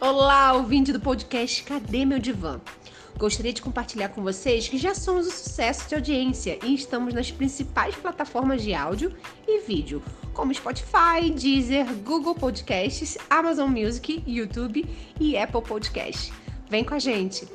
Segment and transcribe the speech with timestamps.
[0.00, 2.60] Olá, ouvinte do podcast Cadê Meu Divã?
[3.16, 7.32] Gostaria de compartilhar com vocês que já somos um sucesso de audiência e estamos nas
[7.32, 9.12] principais plataformas de áudio
[9.44, 10.00] e vídeo,
[10.32, 14.86] como Spotify, Deezer, Google Podcasts, Amazon Music, YouTube
[15.18, 16.32] e Apple Podcasts.
[16.70, 17.48] Vem com a gente!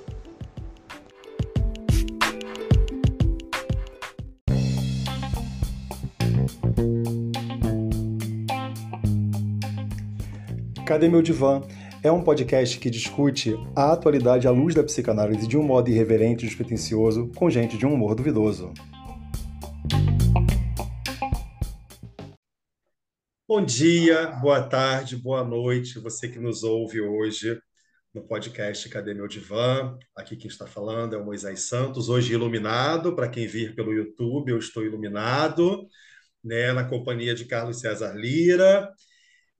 [10.85, 11.61] Cadê Meu Divã?
[12.03, 16.43] É um podcast que discute a atualidade à luz da psicanálise de um modo irreverente
[16.43, 18.73] e despretensioso, com gente de um humor duvidoso.
[23.47, 27.57] Bom dia, boa tarde, boa noite, você que nos ouve hoje
[28.13, 29.97] no podcast Cadê Meu Divã?
[30.13, 34.49] Aqui quem está falando é o Moisés Santos, hoje iluminado, para quem vir pelo YouTube,
[34.49, 35.87] eu estou iluminado,
[36.43, 38.91] né, na companhia de Carlos César Lira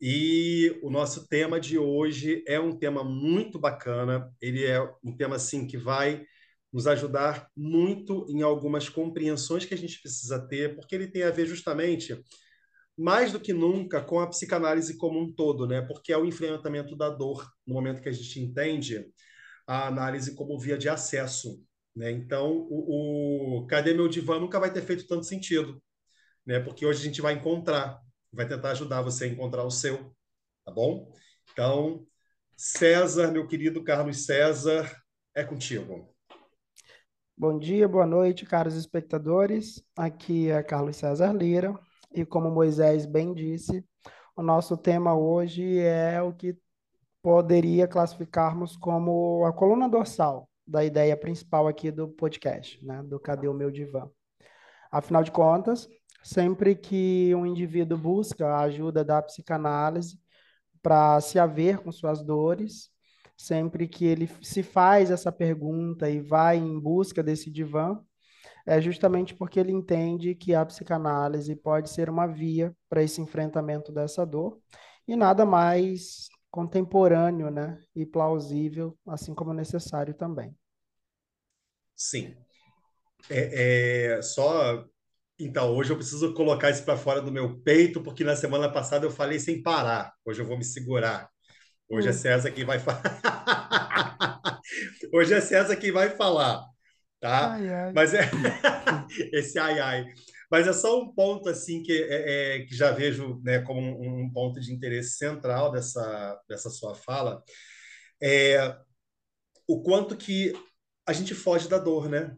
[0.05, 4.29] e o nosso tema de hoje é um tema muito bacana.
[4.41, 6.26] Ele é um tema assim que vai
[6.73, 11.32] nos ajudar muito em algumas compreensões que a gente precisa ter, porque ele tem a
[11.32, 12.21] ver justamente
[12.98, 15.82] mais do que nunca com a psicanálise como um todo, né?
[15.82, 19.05] Porque é o enfrentamento da dor no momento que a gente entende
[19.65, 21.63] a análise como via de acesso,
[21.95, 22.12] né?
[22.12, 25.82] Então, o, o Cadê meu divã nunca vai ter feito tanto sentido,
[26.45, 26.60] né?
[26.60, 30.13] Porque hoje a gente vai encontrar vai tentar ajudar você a encontrar o seu,
[30.65, 31.12] tá bom?
[31.51, 32.05] Então,
[32.57, 34.91] César, meu querido Carlos César,
[35.35, 36.13] é contigo.
[37.37, 39.84] Bom dia, boa noite, caros espectadores.
[39.95, 41.77] Aqui é Carlos César Lira
[42.13, 43.84] e como Moisés bem disse,
[44.35, 46.55] o nosso tema hoje é o que
[47.21, 53.48] poderia classificarmos como a coluna dorsal da ideia principal aqui do podcast, né, do Cadê
[53.48, 54.09] o meu divã.
[54.91, 55.87] Afinal de contas,
[56.24, 60.20] sempre que um indivíduo busca a ajuda da psicanálise
[60.82, 62.90] para se haver com suas dores,
[63.38, 68.00] sempre que ele se faz essa pergunta e vai em busca desse divã,
[68.66, 73.91] é justamente porque ele entende que a psicanálise pode ser uma via para esse enfrentamento
[73.91, 74.59] dessa dor
[75.07, 80.55] e nada mais contemporâneo, né, e plausível, assim como necessário também.
[81.95, 82.35] Sim.
[83.29, 84.85] É, é, só
[85.39, 89.05] então, hoje eu preciso colocar isso para fora do meu peito, porque na semana passada
[89.05, 90.13] eu falei sem parar.
[90.23, 91.29] Hoje eu vou me segurar.
[91.89, 92.13] Hoje é hum.
[92.13, 93.01] César quem vai falar.
[95.11, 96.63] hoje é César quem vai falar,
[97.19, 97.53] tá?
[97.53, 97.93] Ai, ai.
[97.93, 98.29] Mas é
[99.33, 100.05] esse ai ai.
[100.51, 104.25] Mas é só um ponto assim que, é, é que já vejo né, como um,
[104.25, 107.43] um, ponto de interesse central dessa, dessa sua fala.
[108.22, 108.77] É
[109.67, 110.53] o quanto que
[111.07, 112.35] a gente foge da dor, né?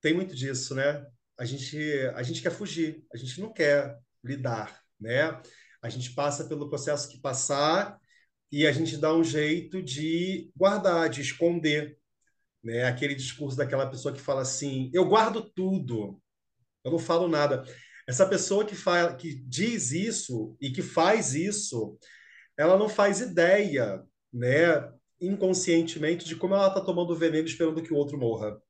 [0.00, 1.04] Tem muito disso, né?
[1.38, 1.78] A gente,
[2.14, 5.40] a gente quer fugir, a gente não quer lidar, né?
[5.82, 7.98] A gente passa pelo processo que passar
[8.50, 11.98] e a gente dá um jeito de guardar, de esconder,
[12.62, 12.84] né?
[12.84, 16.20] Aquele discurso daquela pessoa que fala assim: eu guardo tudo,
[16.82, 17.64] eu não falo nada.
[18.08, 21.98] Essa pessoa que, fala, que diz isso e que faz isso,
[22.56, 24.90] ela não faz ideia, né?
[25.20, 28.60] Inconscientemente de como ela está tomando veneno esperando que o outro morra.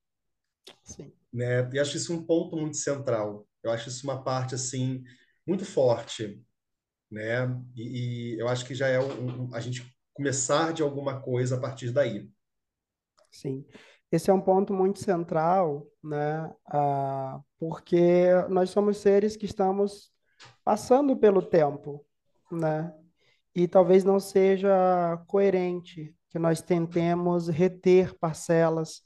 [0.82, 1.68] Sim né?
[1.72, 3.46] E acho isso um ponto muito central.
[3.62, 5.02] Eu acho isso uma parte assim
[5.46, 6.42] muito forte,
[7.10, 7.46] né?
[7.76, 11.60] E, e eu acho que já é um, a gente começar de alguma coisa a
[11.60, 12.28] partir daí.
[13.30, 13.64] Sim,
[14.10, 16.50] esse é um ponto muito central, né?
[16.66, 20.10] Ah, porque nós somos seres que estamos
[20.64, 22.04] passando pelo tempo,
[22.50, 22.92] né?
[23.54, 29.02] E talvez não seja coerente que nós tentemos reter parcelas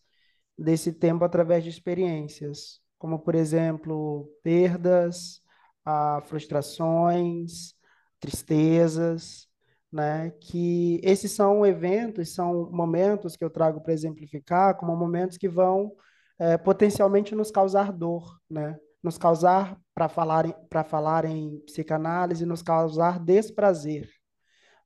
[0.61, 5.41] desse tempo através de experiências, como, por exemplo, perdas,
[5.85, 7.75] ah, frustrações,
[8.21, 9.49] tristezas,
[9.91, 10.31] né?
[10.41, 15.93] Que esses são eventos, são momentos que eu trago para exemplificar, como momentos que vão
[16.39, 18.79] é, potencialmente nos causar dor, né?
[19.03, 24.11] Nos causar, para falar, para falar em psicanálise, nos causar desprazer,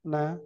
[0.03, 0.39] né?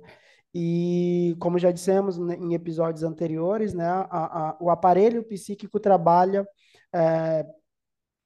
[0.54, 6.48] E, como já dissemos em episódios anteriores, né, a, a, o aparelho psíquico trabalha,
[6.94, 7.46] é,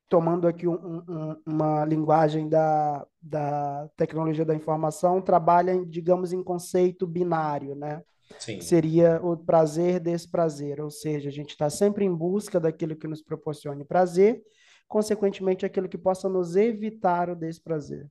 [0.07, 7.07] tomando aqui um, um, uma linguagem da, da tecnologia da informação, trabalha, digamos, em conceito
[7.07, 8.01] binário, né?
[8.39, 8.61] Sim.
[8.61, 13.21] Seria o prazer desprazer, ou seja, a gente está sempre em busca daquilo que nos
[13.21, 14.41] proporcione prazer,
[14.87, 18.07] consequentemente, aquilo que possa nos evitar o desprazer.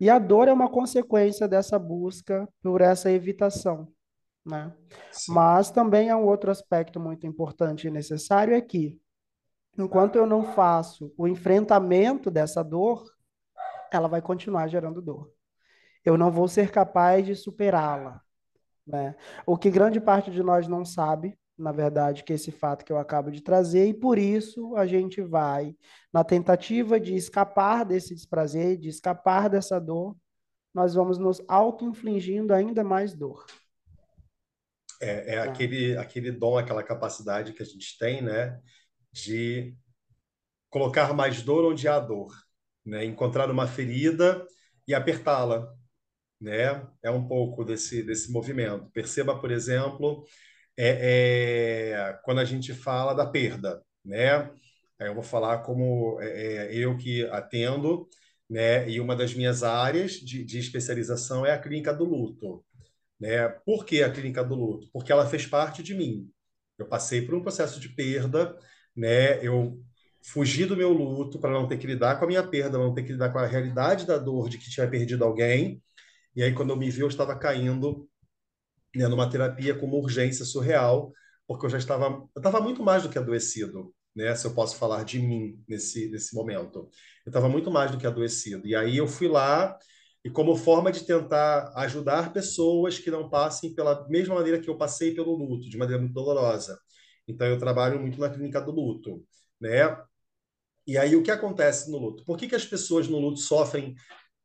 [0.00, 3.86] E a dor é uma consequência dessa busca por essa evitação,
[4.44, 4.74] né?
[5.28, 8.98] Mas também há um outro aspecto muito importante e necessário é que,
[9.78, 13.04] enquanto eu não faço o enfrentamento dessa dor,
[13.92, 15.30] ela vai continuar gerando dor.
[16.04, 18.22] Eu não vou ser capaz de superá-la,
[18.86, 19.14] Né?
[19.46, 22.92] O que grande parte de nós não sabe, na verdade, que é esse fato que
[22.92, 25.76] eu acabo de trazer, e por isso a gente vai,
[26.12, 30.16] na tentativa de escapar desse desprazer, de escapar dessa dor,
[30.72, 33.44] nós vamos nos auto-infligindo ainda mais dor.
[35.00, 35.50] É, é tá.
[35.50, 38.58] aquele, aquele dom, aquela capacidade que a gente tem, né,
[39.12, 39.76] de
[40.70, 42.32] colocar mais dor onde há dor,
[42.84, 44.46] né, encontrar uma ferida
[44.86, 45.72] e apertá-la,
[46.40, 48.90] né, é um pouco desse, desse movimento.
[48.92, 50.24] Perceba, por exemplo,
[50.82, 54.50] é, é, quando a gente fala da perda, né,
[54.98, 58.08] eu vou falar como é, é, eu que atendo,
[58.48, 62.64] né, e uma das minhas áreas de, de especialização é a clínica do luto,
[63.20, 63.48] né?
[63.66, 64.88] Por que a clínica do luto?
[64.92, 66.30] Porque ela fez parte de mim.
[66.78, 68.56] Eu passei por um processo de perda,
[68.96, 69.44] né?
[69.46, 69.82] Eu
[70.22, 73.04] fugi do meu luto para não ter que lidar com a minha perda, não ter
[73.04, 75.82] que lidar com a realidade da dor de que tinha perdido alguém.
[76.34, 78.09] E aí, quando eu me vi, eu estava caindo
[78.94, 81.12] né, numa terapia com uma urgência surreal,
[81.46, 84.34] porque eu já estava, eu estava muito mais do que adoecido, né?
[84.34, 86.88] Se eu posso falar de mim nesse nesse momento,
[87.24, 88.66] eu estava muito mais do que adoecido.
[88.66, 89.76] E aí eu fui lá
[90.24, 94.76] e como forma de tentar ajudar pessoas que não passem pela mesma maneira que eu
[94.76, 96.78] passei pelo luto, de maneira muito dolorosa.
[97.26, 99.24] Então eu trabalho muito na clínica do luto,
[99.60, 99.96] né?
[100.86, 102.24] E aí o que acontece no luto?
[102.24, 103.94] Por que, que as pessoas no luto sofrem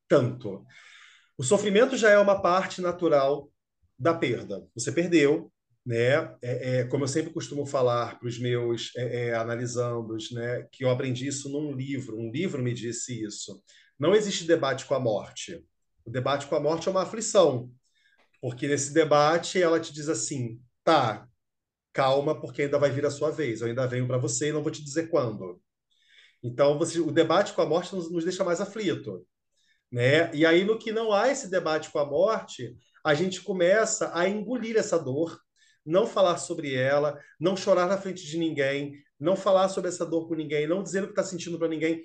[0.08, 0.66] tanto?
[1.38, 3.50] O sofrimento já é uma parte natural
[3.98, 4.66] da perda.
[4.76, 5.52] Você perdeu,
[5.86, 6.36] né?
[6.42, 10.68] É, é, como eu sempre costumo falar para os meus é, é, analisandos, né?
[10.72, 12.18] Que eu aprendi isso num livro.
[12.18, 13.62] Um livro me disse isso.
[14.00, 15.64] Não existe debate com a morte.
[16.06, 17.72] O debate com a morte é uma aflição,
[18.42, 21.28] porque nesse debate ela te diz assim: tá,
[21.94, 23.62] calma, porque ainda vai vir a sua vez.
[23.62, 25.62] Eu ainda venho para você e não vou te dizer quando.
[26.44, 29.26] Então, você, o debate com a morte nos, nos deixa mais aflito.
[29.92, 30.34] Né?
[30.36, 34.28] E aí, no que não há esse debate com a morte, a gente começa a
[34.28, 35.40] engolir essa dor,
[35.86, 40.28] não falar sobre ela, não chorar na frente de ninguém, não falar sobre essa dor
[40.28, 42.02] com ninguém, não dizer o que está sentindo para ninguém.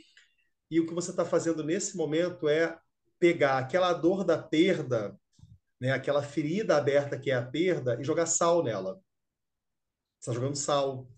[0.71, 2.79] E o que você está fazendo nesse momento é
[3.19, 5.19] pegar aquela dor da perda,
[5.81, 9.01] né, aquela ferida aberta que é a perda, e jogar sal nela.
[10.19, 11.09] Você está jogando sal.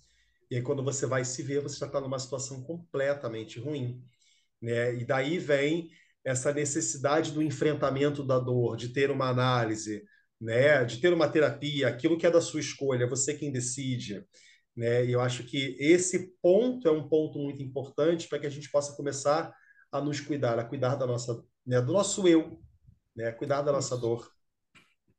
[0.48, 4.00] E aí, quando você vai se ver, você já está numa situação completamente ruim.
[4.60, 4.94] Né?
[4.94, 5.90] E daí vem
[6.24, 10.04] essa necessidade do enfrentamento da dor, de ter uma análise,
[10.40, 10.84] né?
[10.84, 14.24] de ter uma terapia, aquilo que é da sua escolha, você quem decide.
[14.76, 15.04] Né?
[15.04, 18.70] E eu acho que esse ponto é um ponto muito importante para que a gente
[18.70, 19.52] possa começar
[19.90, 22.58] a nos cuidar, a cuidar da nossa, né, do nosso eu,
[23.14, 24.26] né, cuidar da nossa dor,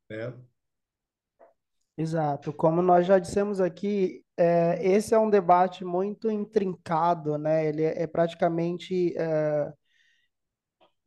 [0.09, 0.33] né?
[1.95, 2.51] Exato.
[2.51, 7.67] Como nós já dissemos aqui, é, esse é um debate muito intrincado, né?
[7.67, 9.71] Ele é, é praticamente, é,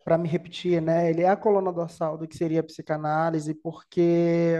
[0.06, 1.10] para me repetir, né?
[1.10, 4.54] Ele é a coluna dorsal do que seria a psicanálise, porque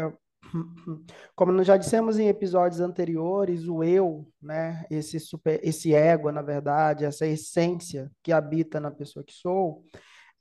[1.37, 6.43] como nós já dissemos em episódios anteriores, o eu, né, esse super, esse ego, na
[6.43, 9.85] verdade, essa essência que habita na pessoa que sou,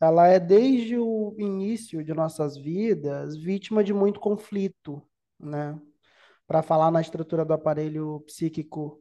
[0.02, 5.04] ela é desde o início de nossas vidas vítima de muito conflito,
[5.40, 5.80] né?
[6.48, 9.00] Para falar na estrutura do aparelho psíquico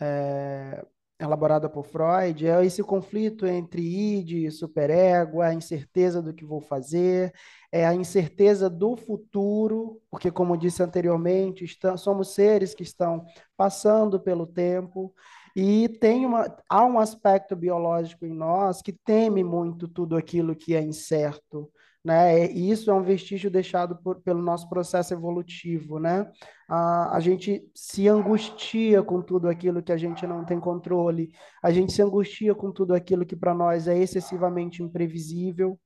[0.00, 0.84] é,
[1.24, 7.32] elaborada por Freud, é esse conflito entre id superego, a incerteza do que vou fazer,
[7.72, 13.24] é a incerteza do futuro, porque, como disse anteriormente, estamos, somos seres que estão
[13.56, 15.12] passando pelo tempo,
[15.56, 20.74] e tem uma, há um aspecto biológico em nós que teme muito tudo aquilo que
[20.74, 21.70] é incerto,
[22.04, 22.50] né?
[22.52, 26.30] E isso é um vestígio deixado por, pelo nosso processo evolutivo, né?
[26.68, 31.30] A, a gente se angustia com tudo aquilo que a gente não tem controle,
[31.62, 35.78] a gente se angustia com tudo aquilo que para nós é excessivamente imprevisível,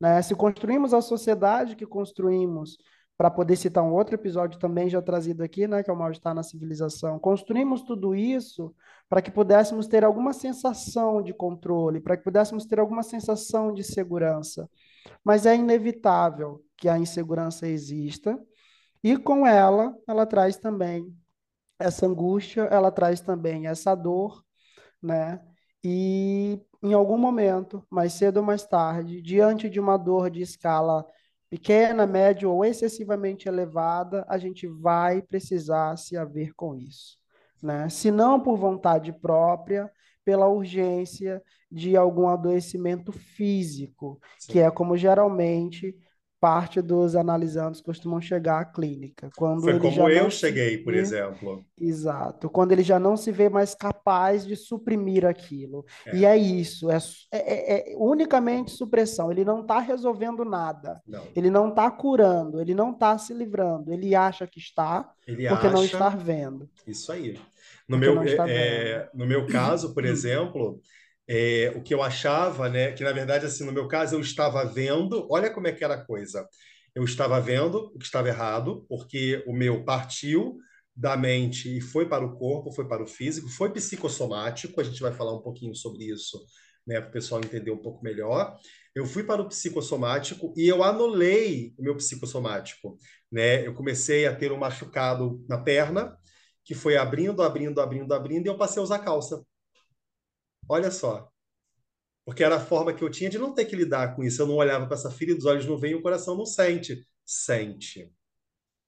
[0.00, 0.20] né?
[0.22, 2.76] Se construímos a sociedade que construímos,
[3.16, 6.34] para poder citar um outro episódio também já trazido aqui, né, que é o mal-estar
[6.34, 8.74] na civilização, construímos tudo isso
[9.08, 13.84] para que pudéssemos ter alguma sensação de controle, para que pudéssemos ter alguma sensação de
[13.84, 14.68] segurança.
[15.24, 18.38] Mas é inevitável que a insegurança exista,
[19.02, 21.12] e com ela, ela traz também
[21.78, 24.44] essa angústia, ela traz também essa dor,
[25.02, 25.40] né?
[25.82, 31.04] E em algum momento, mais cedo ou mais tarde, diante de uma dor de escala
[31.50, 37.18] pequena, média ou excessivamente elevada, a gente vai precisar se haver com isso.
[37.62, 37.88] Né?
[37.88, 39.90] Se não por vontade própria,
[40.24, 44.52] pela urgência de algum adoecimento físico, Sim.
[44.52, 45.94] que é como geralmente
[46.40, 49.30] parte dos analisandos costumam chegar à clínica.
[49.36, 51.64] Quando Foi como eu não cheguei, se por vê, exemplo.
[51.78, 55.84] exato, quando ele já não se vê mais capaz de suprimir aquilo.
[56.12, 56.96] E É, é isso, é,
[57.30, 59.30] é- é- é unicamente supressão.
[59.30, 61.00] Ele não está resolvendo nada.
[61.06, 61.22] não.
[61.36, 63.92] Ele não está curando, ele não está se livrando.
[63.92, 66.68] Ele acha que está, Ele porque não acha está vendo.
[66.84, 67.38] isso aí.
[67.92, 70.80] No meu, é, é, no meu caso, por exemplo,
[71.28, 74.64] é, o que eu achava, né, que na verdade, assim, no meu caso, eu estava
[74.64, 76.48] vendo, olha como é que era a coisa.
[76.94, 80.58] Eu estava vendo o que estava errado, porque o meu partiu
[80.94, 85.00] da mente e foi para o corpo, foi para o físico, foi psicossomático, a gente
[85.00, 86.38] vai falar um pouquinho sobre isso,
[86.86, 88.56] né, para o pessoal entender um pouco melhor.
[88.94, 92.98] Eu fui para o psicossomático e eu anulei o meu psicossomático,
[93.30, 93.66] né?
[93.66, 96.14] Eu comecei a ter um machucado na perna,
[96.64, 99.44] que foi abrindo, abrindo, abrindo, abrindo, e eu passei a usar calça.
[100.68, 101.30] Olha só.
[102.24, 104.40] Porque era a forma que eu tinha de não ter que lidar com isso.
[104.40, 107.06] Eu não olhava para essa filha, os olhos não veem, o coração não sente.
[107.24, 108.12] Sente.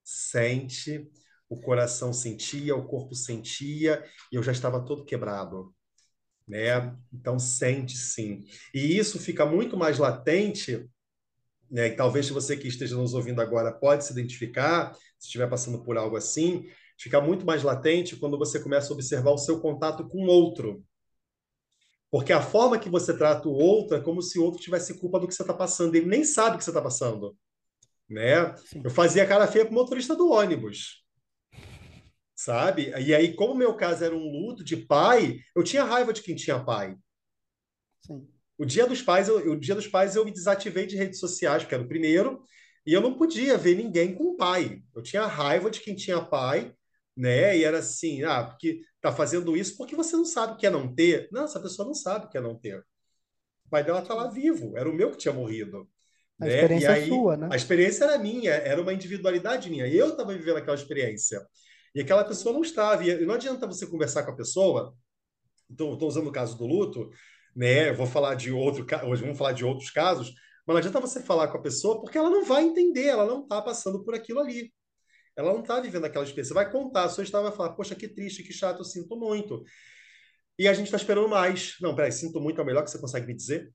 [0.04, 1.11] Sente.
[1.49, 4.02] O coração sentia, o corpo sentia,
[4.33, 5.75] e eu já estava todo quebrado,
[6.49, 6.97] né?
[7.12, 8.45] Então sente sim.
[8.73, 10.88] E isso fica muito mais latente,
[11.71, 11.88] né?
[11.88, 15.97] E talvez você que esteja nos ouvindo agora pode se identificar, se estiver passando por
[15.97, 16.66] algo assim,
[16.99, 20.85] fica muito mais latente quando você começa a observar o seu contato com o outro.
[22.11, 25.19] Porque a forma que você trata o outro é como se o outro tivesse culpa
[25.19, 25.95] do que você está passando.
[25.95, 27.37] Ele nem sabe o que você está passando,
[28.09, 28.55] né?
[28.65, 31.05] Sim, Eu fazia cara feia pro motorista do ônibus,
[32.35, 32.91] sabe?
[33.01, 36.23] E aí, como o meu caso era um luto de pai, eu tinha raiva de
[36.23, 36.97] quem tinha pai.
[38.01, 41.19] sim, O dia dos pais, eu, o dia dos pais eu me desativei de redes
[41.19, 42.43] sociais, porque era o primeiro,
[42.87, 44.83] e eu não podia ver ninguém com pai.
[44.95, 46.73] Eu tinha raiva de quem tinha pai,
[47.16, 47.56] né?
[47.56, 50.71] E era assim, ah, porque tá fazendo isso porque você não sabe o que é
[50.71, 51.28] não ter.
[51.33, 52.78] Não, essa pessoa não sabe o que é não ter.
[53.66, 55.88] O pai dela tá lá vivo, era o meu que tinha morrido,
[56.40, 56.54] A né?
[56.54, 57.49] Experiência é aí sua, né?
[57.50, 59.87] a experiência era minha, era uma individualidade minha.
[59.87, 61.40] Eu estava vivendo aquela experiência.
[61.94, 63.04] E aquela pessoa não estava.
[63.04, 64.94] E não adianta você conversar com a pessoa
[65.71, 67.11] então, estou usando o caso do luto,
[67.54, 67.90] né?
[67.90, 70.33] Eu vou falar de outro, hoje vamos falar de outros casos,
[70.66, 73.42] mas não adianta você falar com a pessoa porque ela não vai entender, ela não
[73.42, 74.73] está passando por aquilo ali.
[75.37, 76.55] Ela não está vivendo aquela experiência.
[76.55, 79.62] Vai contar, a sua história vai falar, poxa, que triste, que chato, eu sinto muito.
[80.59, 81.76] E a gente está esperando mais.
[81.81, 83.73] Não, peraí, sinto muito, é o melhor que você consegue me dizer?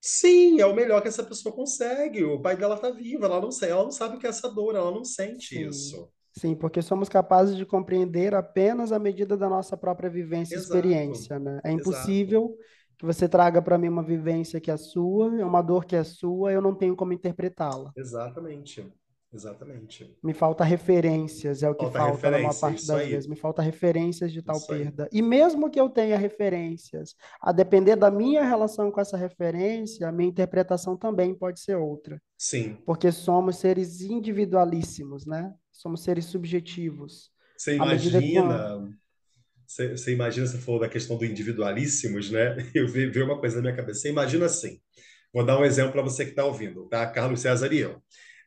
[0.00, 2.22] Sim, é o melhor que essa pessoa consegue.
[2.24, 4.76] O pai dela está vivo, ela não, ela não sabe o que é essa dor,
[4.76, 6.08] ela não sente Sim, isso.
[6.32, 10.76] sim, porque somos capazes de compreender apenas à medida da nossa própria vivência e Exato,
[10.76, 11.60] experiência, né?
[11.64, 11.80] É exato.
[11.80, 12.56] impossível
[12.96, 16.04] que você traga para mim uma vivência que é sua, é uma dor que é
[16.04, 17.92] sua, eu não tenho como interpretá-la.
[17.96, 18.86] Exatamente.
[19.32, 20.16] Exatamente.
[20.22, 23.10] Me falta referências, é o que Falta falta na maior referência, parte das aí.
[23.10, 23.28] vezes.
[23.28, 24.78] Me falta referências de tal Isso aí.
[24.84, 25.08] perda.
[25.12, 30.12] E mesmo que eu tenha referências, a depender da minha relação com essa referência, a
[30.12, 32.20] minha interpretação também pode ser outra.
[32.38, 32.78] Sim.
[32.86, 35.52] Porque somos seres individualíssimos, né?
[35.70, 37.30] Somos seres subjetivos.
[37.56, 37.86] Você uma...
[37.86, 38.88] imagina,
[39.66, 42.56] você, você imagina, você falou da questão do individualíssimos, né?
[42.74, 44.00] Eu vi, vi uma coisa na minha cabeça.
[44.00, 44.80] Você imagina assim,
[45.34, 47.06] vou dar um exemplo para você que está ouvindo, tá?
[47.06, 48.02] Carlos César e eu.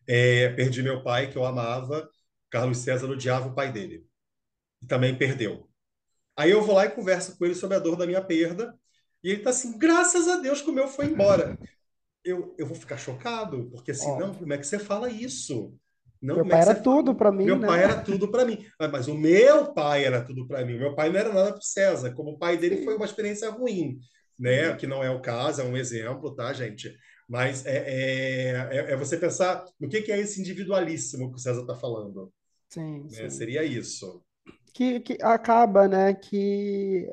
[0.07, 2.09] É, perdi meu pai, que eu amava.
[2.49, 4.05] Carlos César odiava o pai dele.
[4.81, 5.69] E também perdeu.
[6.37, 8.75] Aí eu vou lá e converso com ele sobre a dor da minha perda.
[9.23, 11.57] E ele tá assim, graças a Deus que o meu foi embora.
[12.23, 15.75] Eu, eu vou ficar chocado, porque assim, não, como é que você fala isso?
[16.21, 16.83] Não, Meu é pai que era fala?
[16.83, 17.67] tudo para mim, Meu né?
[17.67, 18.65] pai era tudo para mim.
[18.79, 20.77] Ah, Mas o meu pai era tudo para mim.
[20.77, 22.13] Meu pai não era nada para César.
[22.13, 23.99] Como o pai dele foi uma experiência ruim,
[24.37, 24.75] né?
[24.75, 26.95] Que não é o caso, é um exemplo, tá, gente?
[27.31, 31.39] Mas é, é, é- é você pensar no que, que é esse individualíssimo que o
[31.39, 32.33] César está falando,
[32.69, 33.29] sim, né?
[33.29, 33.29] sim.
[33.29, 34.23] Seria isso.
[34.73, 37.07] Que, que acaba, né, que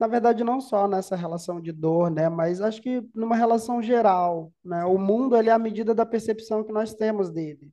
[0.00, 4.52] na verdade, não só nessa relação de dor, né, mas acho que numa relação geral,
[4.64, 7.72] né, o mundo ele é a medida da percepção que nós temos dele.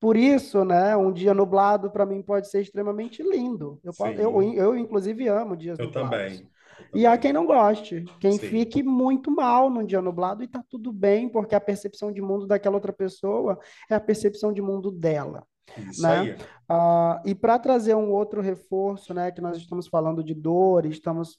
[0.00, 3.80] Por isso, né, um dia nublado para mim pode ser extremamente lindo.
[3.84, 6.44] Eu, po- eu, eu, inclusive, amo dias eu nublados.
[6.44, 6.50] também.
[6.94, 10.62] E há quem não goste, quem Sim, fique muito mal num dia nublado e tá
[10.68, 13.58] tudo bem, porque a percepção de mundo daquela outra pessoa
[13.90, 16.20] é a percepção de mundo dela isso né?
[16.20, 16.36] aí.
[16.68, 21.38] Ah, e para trazer um outro reforço, né, que nós estamos falando de dor, estamos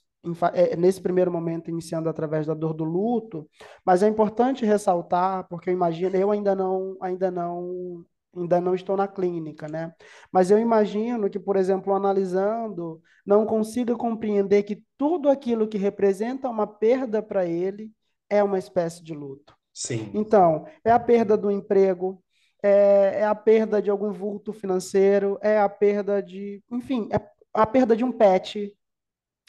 [0.54, 3.48] é, nesse primeiro momento iniciando através da dor do luto,
[3.86, 8.04] mas é importante ressaltar, porque eu imagino, eu ainda não, ainda não,
[8.36, 9.94] ainda não estou na clínica, né?
[10.32, 16.50] Mas eu imagino que, por exemplo, analisando, não consiga compreender que tudo aquilo que representa
[16.50, 17.92] uma perda para ele
[18.30, 19.56] é uma espécie de luto.
[19.74, 22.24] Sim, Então, é a perda do emprego,
[22.64, 27.20] é, é a perda de algum vulto financeiro, é a perda de, enfim, é
[27.54, 28.74] a perda de um pet,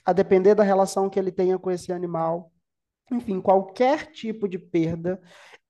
[0.04, 2.52] a depender da relação que ele tenha com esse animal.
[3.10, 5.20] Enfim, qualquer tipo de perda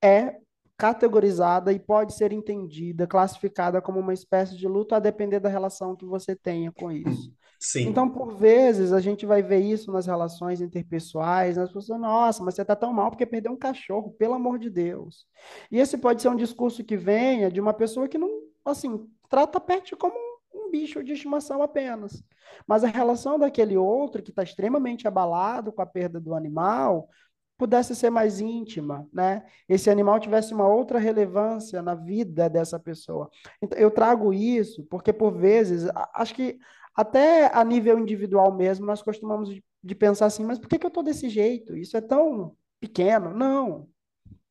[0.02, 0.38] é
[0.76, 5.96] categorizada e pode ser entendida, classificada como uma espécie de luto a depender da relação
[5.96, 7.32] que você tenha com isso.
[7.58, 7.88] Sim.
[7.88, 12.54] Então, por vezes, a gente vai ver isso nas relações interpessoais, as pessoas, nossa, mas
[12.54, 15.26] você está tão mal porque perdeu um cachorro, pelo amor de Deus.
[15.70, 18.28] E esse pode ser um discurso que venha de uma pessoa que não,
[18.64, 20.14] assim, trata pet como
[20.54, 22.22] um bicho de estimação apenas.
[22.66, 27.08] Mas a relação daquele outro que está extremamente abalado com a perda do animal
[27.56, 29.44] pudesse ser mais íntima, né?
[29.68, 33.30] Esse animal tivesse uma outra relevância na vida dessa pessoa.
[33.62, 36.58] Então, eu trago isso porque, por vezes, acho que
[36.94, 39.50] até a nível individual mesmo, nós costumamos
[39.82, 41.76] de, pensar assim, mas por que, que eu estou desse jeito?
[41.76, 43.34] Isso é tão pequeno?
[43.34, 43.88] Não,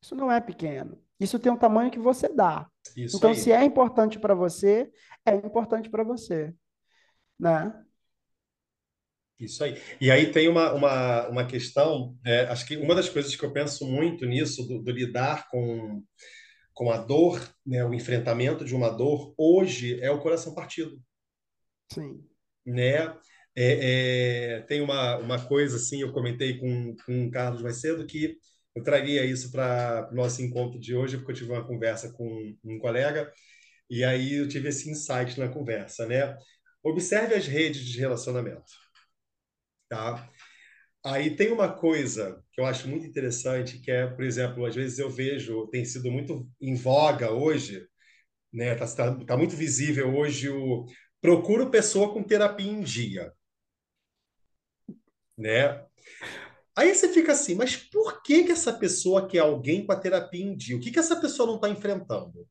[0.00, 0.96] isso não é pequeno.
[1.18, 2.68] Isso tem um tamanho que você dá.
[2.96, 3.36] Isso então, aí.
[3.36, 4.90] se é importante para você,
[5.24, 6.54] é importante para você,
[7.38, 7.72] né?
[9.38, 9.80] Isso aí.
[10.00, 13.52] E aí tem uma, uma, uma questão, é, acho que uma das coisas que eu
[13.52, 16.02] penso muito nisso, do, do lidar com,
[16.72, 20.98] com a dor, né, o enfrentamento de uma dor, hoje é o coração partido.
[21.92, 22.26] Sim
[22.66, 23.14] né?
[23.54, 28.06] É, é, tem uma, uma coisa assim, eu comentei com, com o Carlos mais cedo,
[28.06, 28.36] que
[28.74, 32.54] eu traria isso para o nosso encontro de hoje, porque eu tive uma conversa com
[32.64, 33.32] um colega,
[33.88, 36.36] e aí eu tive esse insight na conversa, né?
[36.82, 38.64] Observe as redes de relacionamento,
[39.88, 40.28] tá?
[41.04, 44.98] Aí tem uma coisa que eu acho muito interessante, que é, por exemplo, às vezes
[44.98, 47.86] eu vejo, tem sido muito em voga hoje,
[48.52, 48.74] né?
[48.74, 50.86] Tá, tá, tá muito visível hoje o,
[51.20, 53.32] procuro pessoa com terapia em dia.
[55.36, 55.84] Né?
[56.74, 60.44] Aí você fica assim, mas por que, que essa pessoa quer alguém com a terapia
[60.44, 60.76] em dia?
[60.76, 62.46] O que, que essa pessoa não está enfrentando?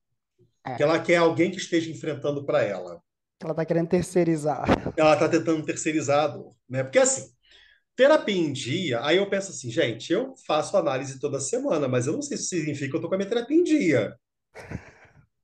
[0.65, 0.75] É.
[0.75, 3.01] Que ela quer alguém que esteja enfrentando para ela.
[3.41, 4.65] Ela está querendo terceirizar.
[4.95, 6.35] Ela está tentando terceirizar
[6.69, 6.83] né?
[6.83, 7.29] Porque assim,
[7.95, 12.13] terapia em dia, aí eu penso assim, gente, eu faço análise toda semana, mas eu
[12.13, 14.15] não sei se significa que eu estou com a minha terapia em dia.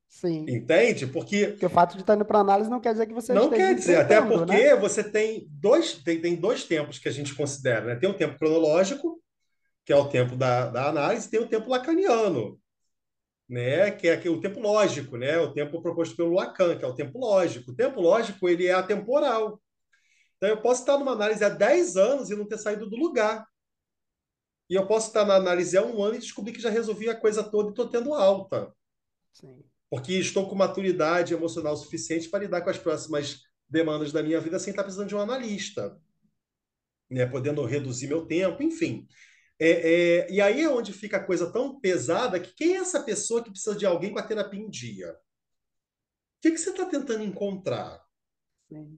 [0.08, 0.44] Sim.
[0.48, 1.06] Entende?
[1.06, 3.50] Porque, porque o fato de estar indo para análise não quer dizer que você Não
[3.50, 4.76] quer dizer, até porque né?
[4.76, 7.86] você tem dois, tem, tem dois tempos que a gente considera.
[7.86, 7.96] Né?
[7.96, 9.20] Tem o tempo cronológico,
[9.84, 12.56] que é o tempo da, da análise, e tem o tempo lacaniano,
[13.52, 13.90] né?
[13.90, 15.38] que é o tempo lógico, né?
[15.38, 17.70] o tempo proposto pelo Lacan, que é o tempo lógico.
[17.70, 19.60] O tempo lógico ele é atemporal.
[20.36, 23.46] Então, eu posso estar numa análise há 10 anos e não ter saído do lugar.
[24.68, 27.14] E eu posso estar na análise há um ano e descobrir que já resolvi a
[27.14, 28.72] coisa toda e estou tendo alta.
[29.32, 34.40] Sim porque estou com maturidade emocional suficiente para lidar com as próximas demandas da minha
[34.40, 36.00] vida sem estar precisando de um analista,
[37.10, 37.26] né?
[37.26, 39.06] podendo reduzir meu tempo, enfim.
[39.58, 43.02] É, é, e aí é onde fica a coisa tão pesada que quem é essa
[43.02, 45.12] pessoa que precisa de alguém com a terapia em dia?
[45.12, 48.02] O que, que você está tentando encontrar?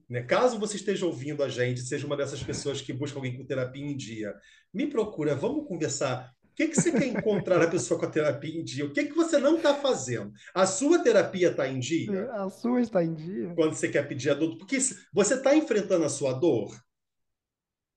[0.09, 0.23] Né?
[0.23, 3.85] Caso você esteja ouvindo a gente, seja uma dessas pessoas que busca alguém com terapia
[3.85, 4.33] em dia,
[4.73, 8.57] me procura, vamos conversar o que, que você quer encontrar na pessoa com a terapia
[8.57, 8.85] em dia?
[8.85, 10.31] O que, que você não está fazendo?
[10.53, 12.31] A sua terapia está em dia?
[12.31, 13.53] A sua está em dia.
[13.53, 14.59] Quando você quer pedir adulto.
[14.59, 14.77] Porque
[15.11, 16.73] você está enfrentando a sua dor?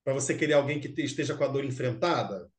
[0.09, 2.51] Para você querer alguém que esteja com a dor enfrentada?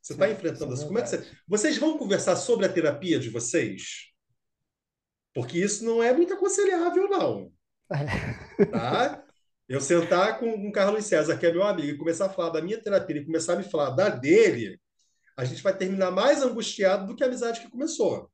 [0.00, 0.86] Você está enfrentando isso?
[0.86, 1.30] Como é que você...
[1.46, 4.10] Vocês vão conversar sobre a terapia de vocês?
[5.34, 7.52] Porque isso não é muito aconselhável, não.
[7.92, 8.64] É.
[8.64, 9.22] Tá?
[9.68, 12.62] Eu sentar com o Carlos César, que é meu amigo, e começar a falar da
[12.62, 14.80] minha terapia e começar a me falar da dele,
[15.36, 18.32] a gente vai terminar mais angustiado do que a amizade que começou.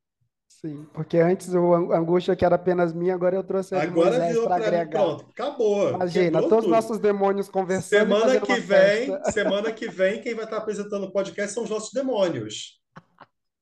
[0.50, 4.44] Sim, porque antes o angústia que era apenas minha, agora eu trouxe a Agora virou
[4.44, 4.90] para agregar.
[4.90, 5.90] Pronto, acabou.
[5.90, 8.00] Imagina, todos os nossos demônios conversando.
[8.00, 9.30] Semana que vem, festa.
[9.30, 12.80] semana que vem, quem vai estar apresentando o podcast são os nossos demônios.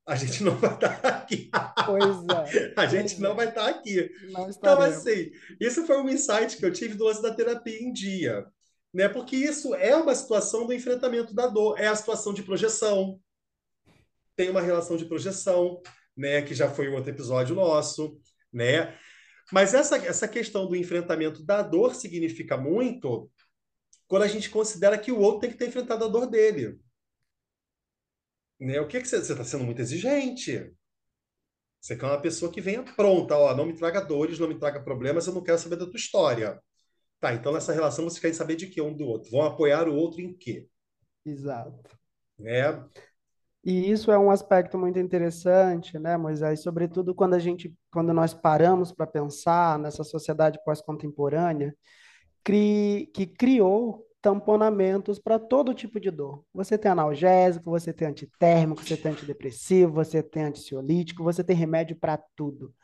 [0.07, 1.51] A gente não vai estar aqui.
[1.85, 2.17] Pois
[2.57, 2.75] é.
[2.75, 3.35] A gente pois não é.
[3.35, 4.11] vai estar aqui.
[4.31, 7.93] Não então, assim, isso foi um insight que eu tive do lance da terapia em
[7.93, 8.47] dia.
[8.95, 9.09] Né?
[9.11, 13.21] Porque isso é uma situação do enfrentamento da dor, é a situação de projeção
[14.39, 15.83] tem uma relação de projeção,
[16.19, 18.21] né, que já foi um outro episódio nosso,
[18.53, 18.99] né?
[19.53, 23.31] Mas essa, essa questão do enfrentamento da dor significa muito
[24.09, 26.79] quando a gente considera que o outro tem que ter enfrentado a dor dele.
[28.61, 28.81] Né?
[28.81, 30.75] O que, que você está sendo muito exigente?
[31.81, 34.83] Você quer uma pessoa que venha pronta, ó, não me traga dores, não me traga
[34.83, 36.61] problemas, eu não quero saber da tua história.
[37.21, 39.31] Tá, então nessa relação você quer saber de que um do outro.
[39.31, 40.69] Vão apoiar o outro em quê?
[41.25, 41.97] Exato.
[42.39, 42.73] Né?
[43.71, 46.63] E isso é um aspecto muito interessante, né, Moisés?
[46.63, 51.77] Sobretudo quando a gente, quando nós paramos para pensar nessa sociedade pós-contemporânea,
[52.43, 56.43] que criou tamponamentos para todo tipo de dor.
[56.55, 61.95] Você tem analgésico, você tem antitérmico, você tem antidepressivo, você tem ansiolítico, você tem remédio
[61.95, 62.75] para tudo.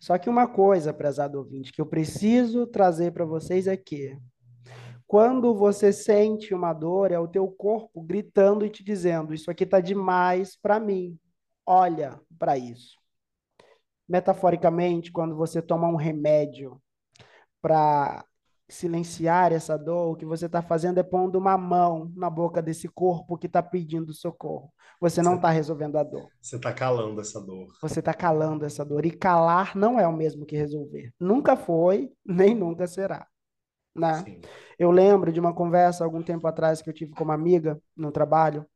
[0.00, 4.18] Só que uma coisa, prezado ouvinte, que eu preciso trazer para vocês é que
[5.12, 9.64] quando você sente uma dor, é o teu corpo gritando e te dizendo: Isso aqui
[9.64, 11.18] está demais para mim.
[11.66, 12.96] Olha para isso.
[14.08, 16.80] Metaforicamente, quando você toma um remédio
[17.60, 18.24] para
[18.70, 22.88] silenciar essa dor, o que você está fazendo é pondo uma mão na boca desse
[22.88, 24.72] corpo que está pedindo socorro.
[24.98, 26.26] Você não está resolvendo a dor.
[26.40, 27.66] Você está calando essa dor.
[27.82, 29.04] Você está calando essa dor.
[29.04, 31.12] E calar não é o mesmo que resolver.
[31.20, 33.26] Nunca foi, nem nunca será.
[33.94, 34.24] Né?
[34.78, 38.10] Eu lembro de uma conversa algum tempo atrás que eu tive com uma amiga no
[38.10, 38.66] trabalho.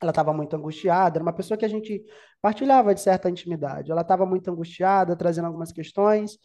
[0.00, 2.02] Ela estava muito angustiada, era uma pessoa que a gente
[2.40, 3.90] partilhava de certa intimidade.
[3.90, 6.38] Ela estava muito angustiada, trazendo algumas questões.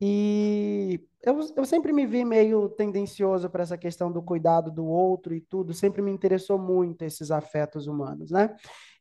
[0.00, 5.34] E eu, eu sempre me vi meio tendencioso para essa questão do cuidado do outro
[5.34, 8.54] e tudo, sempre me interessou muito esses afetos humanos, né?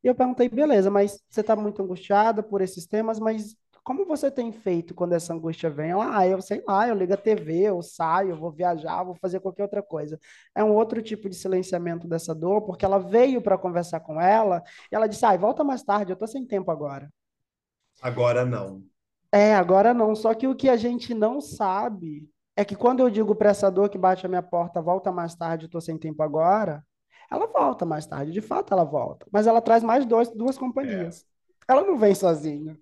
[0.03, 4.31] E eu perguntei, beleza, mas você está muito angustiada por esses temas, mas como você
[4.31, 5.91] tem feito quando essa angústia vem?
[5.91, 9.39] Ah, eu sei lá, eu ligo a TV, eu saio, eu vou viajar, vou fazer
[9.39, 10.19] qualquer outra coisa.
[10.55, 14.63] É um outro tipo de silenciamento dessa dor, porque ela veio para conversar com ela
[14.91, 17.09] e ela disse, ah, volta mais tarde, eu tô sem tempo agora.
[18.01, 18.83] Agora não.
[19.31, 20.15] É, agora não.
[20.15, 23.69] Só que o que a gente não sabe é que quando eu digo para essa
[23.71, 26.85] dor que bate a minha porta, volta mais tarde, estou sem tempo agora,
[27.31, 28.31] ela volta mais tarde.
[28.31, 29.25] De fato, ela volta.
[29.31, 31.25] Mas ela traz mais dois, duas companhias.
[31.67, 31.73] É.
[31.73, 32.77] Ela não vem sozinha.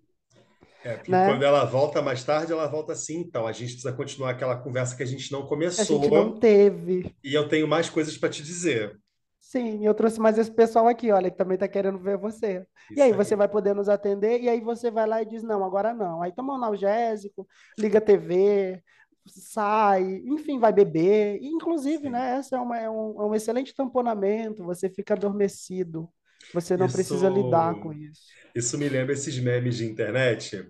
[0.84, 1.28] É, porque né?
[1.28, 3.20] quando ela volta mais tarde, ela volta assim.
[3.20, 6.00] Então, a gente precisa continuar aquela conversa que a gente não começou.
[6.00, 7.16] A gente não teve.
[7.24, 9.00] E eu tenho mais coisas para te dizer.
[9.40, 12.66] Sim, eu trouxe mais esse pessoal aqui, olha, que também está querendo ver você.
[12.90, 15.26] Isso e aí, aí, você vai poder nos atender, e aí você vai lá e
[15.26, 16.22] diz, não, agora não.
[16.22, 17.46] Aí toma um analgésico,
[17.78, 18.82] liga a TV,
[19.28, 21.40] sai, enfim, vai beber.
[21.42, 22.10] Inclusive, Sim.
[22.12, 26.10] né, essa é, uma, é, um, é um excelente tamponamento, você fica adormecido.
[26.54, 28.22] Você não isso, precisa lidar com isso.
[28.56, 30.66] Isso me lembra esses memes de internet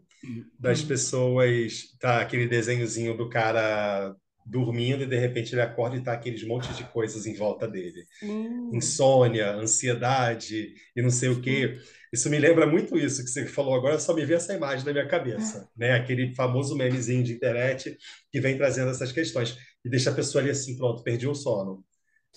[0.59, 0.87] das hum.
[0.87, 4.15] pessoas, tá, aquele desenhozinho do cara
[4.45, 8.05] dormindo e de repente ele acorda e tá aqueles montes de coisas em volta dele.
[8.71, 11.77] Insônia, ansiedade e não sei o quê.
[12.11, 14.91] Isso me lembra muito isso que você falou agora, só me vê essa imagem na
[14.91, 15.93] minha cabeça, né?
[15.93, 17.97] Aquele famoso memezinho de internet
[18.31, 21.83] que vem trazendo essas questões e deixa a pessoa ali assim, pronto, perdi o sono.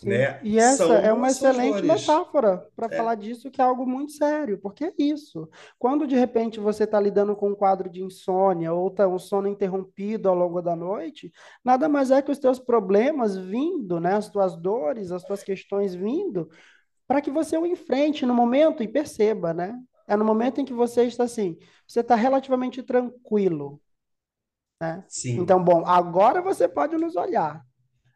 [0.02, 0.40] Né?
[0.42, 2.96] E essa são, é uma excelente metáfora para é.
[2.96, 5.48] falar disso, que é algo muito sério, porque é isso.
[5.78, 9.46] Quando de repente você está lidando com um quadro de insônia ou tá um sono
[9.46, 11.32] interrompido ao longo da noite,
[11.64, 14.14] nada mais é que os teus problemas vindo, né?
[14.14, 16.48] as tuas dores, as tuas questões vindo,
[17.06, 19.78] para que você o enfrente no momento e perceba, né?
[20.06, 23.80] É no momento em que você está assim, você está relativamente tranquilo.
[24.80, 25.04] Né?
[25.08, 25.40] Sim.
[25.40, 27.64] Então, bom, agora você pode nos olhar.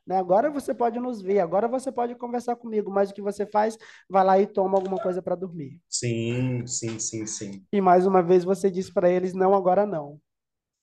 [0.09, 0.17] Né?
[0.17, 3.77] Agora você pode nos ver, agora você pode conversar comigo, mas o que você faz,
[4.09, 5.79] vai lá e toma alguma coisa para dormir.
[5.87, 7.63] Sim, sim, sim, sim.
[7.71, 10.19] E mais uma vez você diz para eles: não, agora não.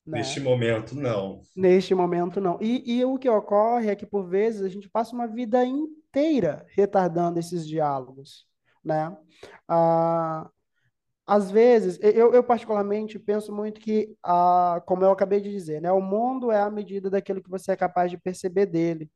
[0.05, 0.19] Né?
[0.19, 1.41] Neste momento, não.
[1.55, 2.59] Neste momento, não.
[2.61, 6.63] E, e o que ocorre é que, por vezes, a gente passa uma vida inteira
[6.69, 8.45] retardando esses diálogos.
[8.83, 9.11] Né?
[9.67, 10.47] Ah,
[11.25, 15.91] às vezes, eu, eu, particularmente penso muito que, ah, como eu acabei de dizer, né,
[15.91, 19.09] o mundo é a medida daquilo que você é capaz de perceber dele.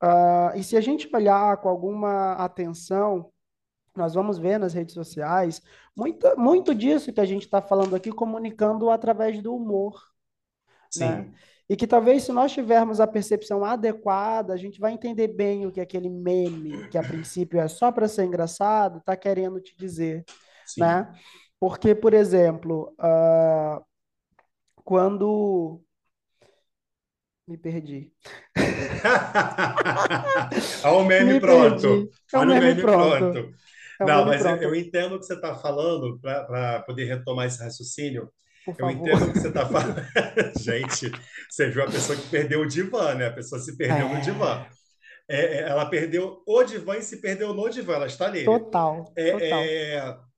[0.00, 3.32] Ah, e se a gente olhar com alguma atenção,
[3.96, 5.60] nós vamos ver nas redes sociais
[5.96, 10.00] muito, muito disso que a gente está falando aqui comunicando através do humor.
[10.90, 11.04] Sim.
[11.04, 11.32] Né?
[11.68, 15.72] E que talvez se nós tivermos a percepção adequada, a gente vai entender bem o
[15.72, 20.24] que aquele meme, que a princípio é só para ser engraçado, está querendo te dizer
[20.78, 21.12] né?
[21.58, 23.84] Porque, por exemplo, uh,
[24.84, 25.80] quando
[27.46, 28.12] me perdi.
[30.84, 32.10] Olha o meme Me pronto.
[32.32, 33.18] É Olha o meme, meme pronto.
[33.18, 33.54] pronto.
[34.00, 34.62] É Não, mas pronto.
[34.62, 38.30] Eu, eu, entendo o que você está falando para poder retomar esse raciocínio.
[38.78, 40.00] Eu entendo o que você está falando.
[40.60, 41.10] Gente,
[41.50, 43.26] você viu a pessoa que perdeu o divã, né?
[43.26, 44.14] A pessoa se perdeu é.
[44.14, 44.64] no divã.
[45.28, 48.44] É, é, ela perdeu o divã e se perdeu no divã, ela está nele.
[48.44, 49.12] Total.
[49.16, 50.31] É, total.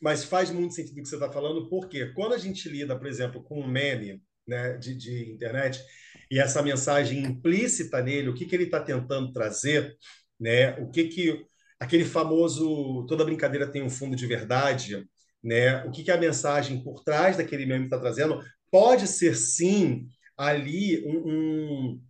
[0.00, 3.06] Mas faz muito sentido o que você está falando, porque quando a gente lida, por
[3.06, 5.82] exemplo, com um meme né, de, de internet
[6.30, 9.96] e essa mensagem implícita nele, o que, que ele está tentando trazer,
[10.38, 11.46] né, o que que
[11.78, 15.06] aquele famoso toda brincadeira tem um fundo de verdade,
[15.42, 20.06] né, o que, que a mensagem por trás daquele meme está trazendo, pode ser sim
[20.36, 22.02] ali um, um,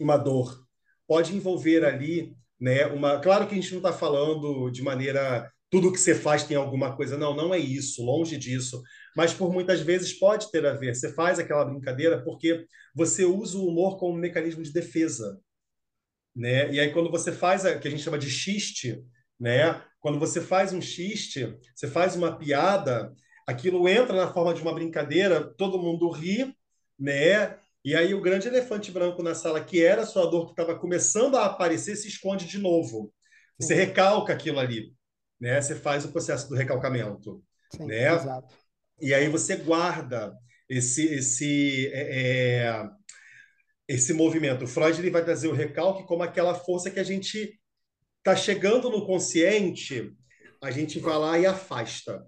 [0.00, 0.64] uma dor,
[1.06, 3.18] pode envolver ali né, uma.
[3.20, 6.96] Claro que a gente não está falando de maneira tudo que você faz tem alguma
[6.96, 7.18] coisa.
[7.18, 8.82] Não, não é isso, longe disso.
[9.16, 10.94] Mas por muitas vezes pode ter a ver.
[10.94, 15.38] Você faz aquela brincadeira porque você usa o humor como um mecanismo de defesa.
[16.34, 16.72] Né?
[16.72, 19.02] E aí, quando você faz o que a gente chama de xiste,
[19.38, 19.82] né?
[20.00, 23.12] quando você faz um xiste, você faz uma piada,
[23.46, 26.54] aquilo entra na forma de uma brincadeira, todo mundo ri,
[26.98, 27.58] né?
[27.84, 30.78] E aí o grande elefante branco na sala, que era a sua dor que estava
[30.78, 33.12] começando a aparecer, se esconde de novo.
[33.58, 34.92] Você recalca aquilo ali
[35.40, 35.60] né?
[35.60, 37.42] Você faz o processo do recalcamento,
[37.74, 38.14] Sim, né?
[38.14, 38.54] Exato.
[39.00, 40.36] E aí você guarda
[40.68, 42.90] esse, esse, é, é,
[43.86, 44.64] esse movimento.
[44.64, 47.58] O Freud ele vai trazer o recalque como aquela força que a gente
[48.18, 50.12] está chegando no consciente,
[50.62, 52.26] a gente vai lá e afasta.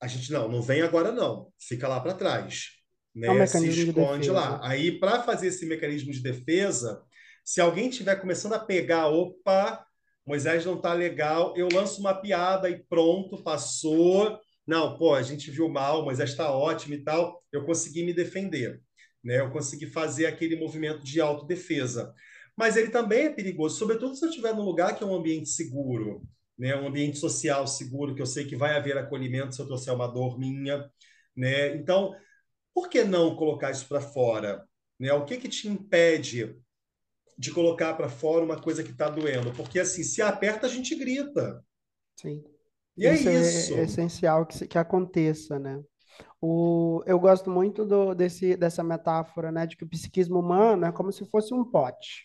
[0.00, 2.76] A gente não, não vem agora não, fica lá para trás,
[3.14, 3.28] né?
[3.28, 4.60] É um Se esconde de lá.
[4.62, 7.02] Aí para fazer esse mecanismo de defesa,
[7.44, 9.84] se alguém estiver começando a pegar, opa,
[10.26, 14.38] Moisés não tá legal, eu lanço uma piada e pronto, passou.
[14.66, 17.42] Não, pô, a gente viu mal, Moisés está ótimo e tal.
[17.52, 18.82] Eu consegui me defender,
[19.22, 19.40] né?
[19.40, 22.12] Eu consegui fazer aquele movimento de autodefesa.
[22.56, 25.48] Mas ele também é perigoso, sobretudo se eu estiver num lugar que é um ambiente
[25.48, 26.22] seguro,
[26.58, 26.74] né?
[26.74, 30.08] Um ambiente social seguro, que eu sei que vai haver acolhimento se eu trouxer uma
[30.08, 30.90] dor minha,
[31.36, 31.76] né?
[31.76, 32.16] Então,
[32.74, 34.66] por que não colocar isso para fora?
[34.98, 35.12] Né?
[35.12, 36.56] O que que te impede
[37.38, 39.52] de colocar para fora uma coisa que está doendo.
[39.52, 41.62] Porque, assim, se aperta, a gente grita.
[42.16, 42.42] Sim.
[42.96, 43.74] E é isso é isso.
[43.74, 45.80] É, essencial que, que aconteça, né?
[46.40, 50.92] O, eu gosto muito do, desse, dessa metáfora, né, de que o psiquismo humano é
[50.92, 52.24] como se fosse um pote,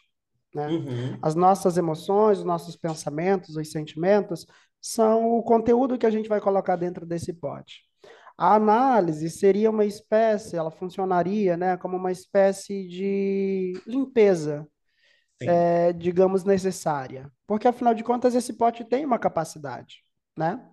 [0.54, 0.68] né?
[0.68, 1.18] Uhum.
[1.22, 4.46] As nossas emoções, os nossos pensamentos, os sentimentos
[4.80, 7.82] são o conteúdo que a gente vai colocar dentro desse pote.
[8.38, 14.68] A análise seria uma espécie, ela funcionaria, né, como uma espécie de limpeza
[15.42, 17.32] é, digamos, necessária.
[17.48, 20.04] Porque, afinal de contas, esse pote tem uma capacidade,
[20.38, 20.64] né?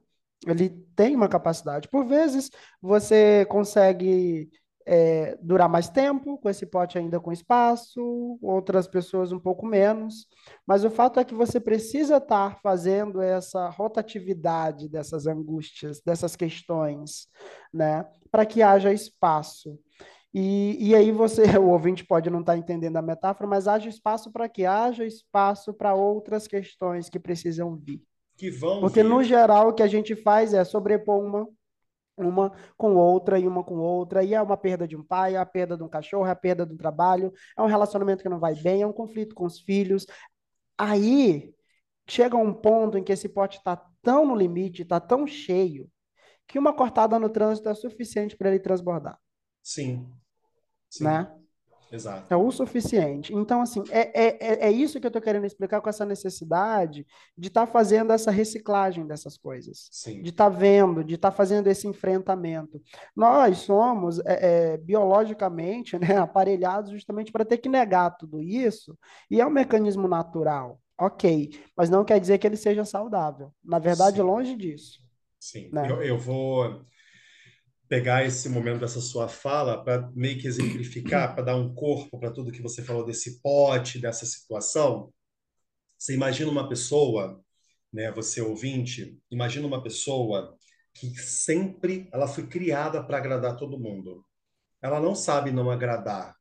[0.47, 1.89] Ele tem uma capacidade.
[1.89, 2.51] Por vezes,
[2.81, 4.51] você consegue
[4.91, 10.27] é, durar mais tempo com esse pote ainda com espaço, outras pessoas um pouco menos,
[10.67, 17.29] mas o fato é que você precisa estar fazendo essa rotatividade dessas angústias, dessas questões,
[17.71, 19.79] né, para que haja espaço.
[20.33, 23.89] E, e aí você, o ouvinte pode não estar tá entendendo a metáfora, mas haja
[23.89, 28.03] espaço para que haja espaço para outras questões que precisam vir.
[28.37, 29.09] Que vão Porque, vir.
[29.09, 31.49] no geral, o que a gente faz é sobrepor uma,
[32.17, 35.39] uma com outra e uma com outra, e é uma perda de um pai, é
[35.39, 38.39] a perda de um cachorro, é a perda do trabalho, é um relacionamento que não
[38.39, 40.07] vai bem, é um conflito com os filhos.
[40.77, 41.53] Aí
[42.09, 45.89] chega um ponto em que esse pote está tão no limite, está tão cheio,
[46.47, 49.19] que uma cortada no trânsito é suficiente para ele transbordar.
[49.69, 50.09] Sim.
[50.89, 51.05] Sim.
[51.05, 51.31] Né?
[51.93, 52.33] Exato.
[52.33, 53.35] É o suficiente.
[53.35, 57.07] Então, assim, é, é, é, é isso que eu estou querendo explicar com essa necessidade
[57.37, 59.89] de estar tá fazendo essa reciclagem dessas coisas.
[59.93, 60.23] Sim.
[60.23, 62.81] De estar tá vendo, de estar tá fazendo esse enfrentamento.
[63.15, 68.99] Nós somos é, é, biologicamente né, aparelhados justamente para ter que negar tudo isso,
[69.31, 70.81] e é um mecanismo natural.
[70.99, 73.53] Ok, mas não quer dizer que ele seja saudável.
[73.63, 74.23] Na verdade, Sim.
[74.23, 74.99] longe disso.
[75.39, 75.91] Sim, né?
[75.91, 76.85] eu, eu vou
[77.89, 82.31] pegar esse momento dessa sua fala para meio que exemplificar, para dar um corpo para
[82.31, 85.13] tudo que você falou desse pote, dessa situação.
[85.99, 87.41] Você imagina uma pessoa,
[87.93, 90.57] né, você ouvinte, imagina uma pessoa
[90.95, 94.25] que sempre ela foi criada para agradar todo mundo.
[94.83, 96.37] Ela não sabe não agradar.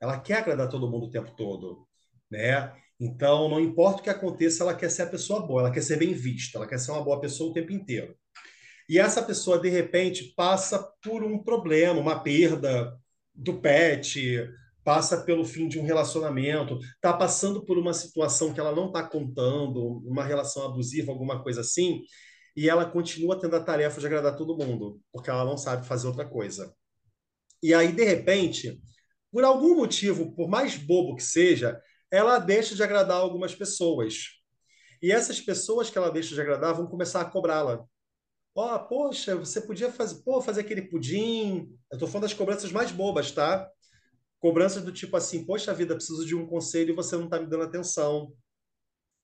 [0.00, 1.86] Ela quer agradar todo mundo o tempo todo,
[2.30, 2.72] né?
[2.98, 5.96] Então, não importa o que aconteça, ela quer ser a pessoa boa, ela quer ser
[5.96, 8.14] bem vista, ela quer ser uma boa pessoa o tempo inteiro.
[8.90, 12.92] E essa pessoa, de repente, passa por um problema, uma perda
[13.32, 14.50] do pet,
[14.82, 19.04] passa pelo fim de um relacionamento, está passando por uma situação que ela não está
[19.04, 22.02] contando, uma relação abusiva, alguma coisa assim,
[22.56, 26.08] e ela continua tendo a tarefa de agradar todo mundo, porque ela não sabe fazer
[26.08, 26.74] outra coisa.
[27.62, 28.82] E aí, de repente,
[29.30, 34.30] por algum motivo, por mais bobo que seja, ela deixa de agradar algumas pessoas.
[35.00, 37.86] E essas pessoas que ela deixa de agradar vão começar a cobrá-la.
[38.60, 41.74] Ó, oh, poxa, você podia fazer, pô, fazer aquele pudim.
[41.90, 43.66] Eu tô falando das cobranças mais bobas, tá?
[44.38, 47.46] Cobranças do tipo assim, poxa vida, preciso de um conselho e você não tá me
[47.46, 48.34] dando atenção,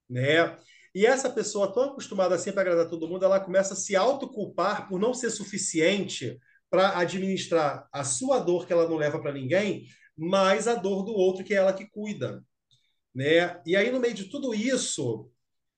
[0.09, 0.57] né?
[0.95, 4.89] E essa pessoa tão acostumada assim para agradar todo mundo, ela começa a se autoculpar
[4.89, 9.87] por não ser suficiente para administrar a sua dor que ela não leva para ninguém,
[10.17, 12.43] mais a dor do outro que é ela que cuida,
[13.15, 13.61] né?
[13.67, 15.31] E aí no meio de tudo isso,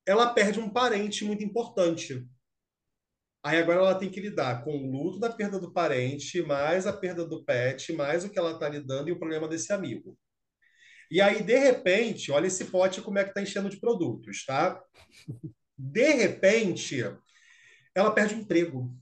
[0.07, 2.25] ela perde um parente muito importante
[3.43, 6.93] Aí agora ela tem que lidar com o luto da perda do parente, mais a
[6.93, 10.19] perda do pet, mais o que ela está lidando e o problema desse amigo.
[11.11, 14.83] E aí, de repente, olha esse pote como é que está enchendo de produtos, tá?
[15.77, 17.03] De repente,
[17.95, 18.95] ela perde o emprego.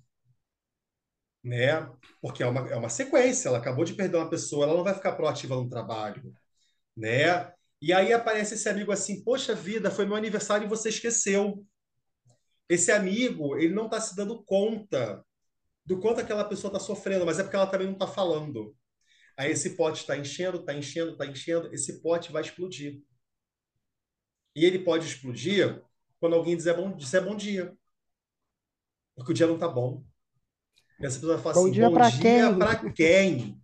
[1.42, 1.88] Né?
[2.20, 4.94] Porque é uma, é uma sequência, ela acabou de perder uma pessoa, ela não vai
[4.94, 6.22] ficar proativa no trabalho.
[6.96, 7.52] Né?
[7.80, 11.64] E aí aparece esse amigo assim, poxa vida, foi meu aniversário e você esqueceu
[12.68, 15.24] esse amigo, ele não está se dando conta
[15.84, 18.76] do quanto aquela pessoa está sofrendo, mas é porque ela também não está falando.
[19.36, 23.02] Aí esse pote está enchendo, está enchendo, está enchendo, esse pote vai explodir.
[24.54, 25.82] E ele pode explodir
[26.18, 27.76] quando alguém disser bom, disser bom dia.
[29.14, 30.02] Porque o dia não está bom.
[31.00, 32.58] Essa pessoa fala bom assim: dia bom para quem?
[32.58, 33.62] Para quem?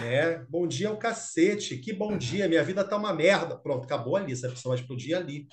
[0.00, 0.38] Né?
[0.48, 3.58] Bom dia é o cacete, que bom dia, minha vida tá uma merda.
[3.58, 5.48] Pronto, acabou ali, essa pessoa vai explodir ali,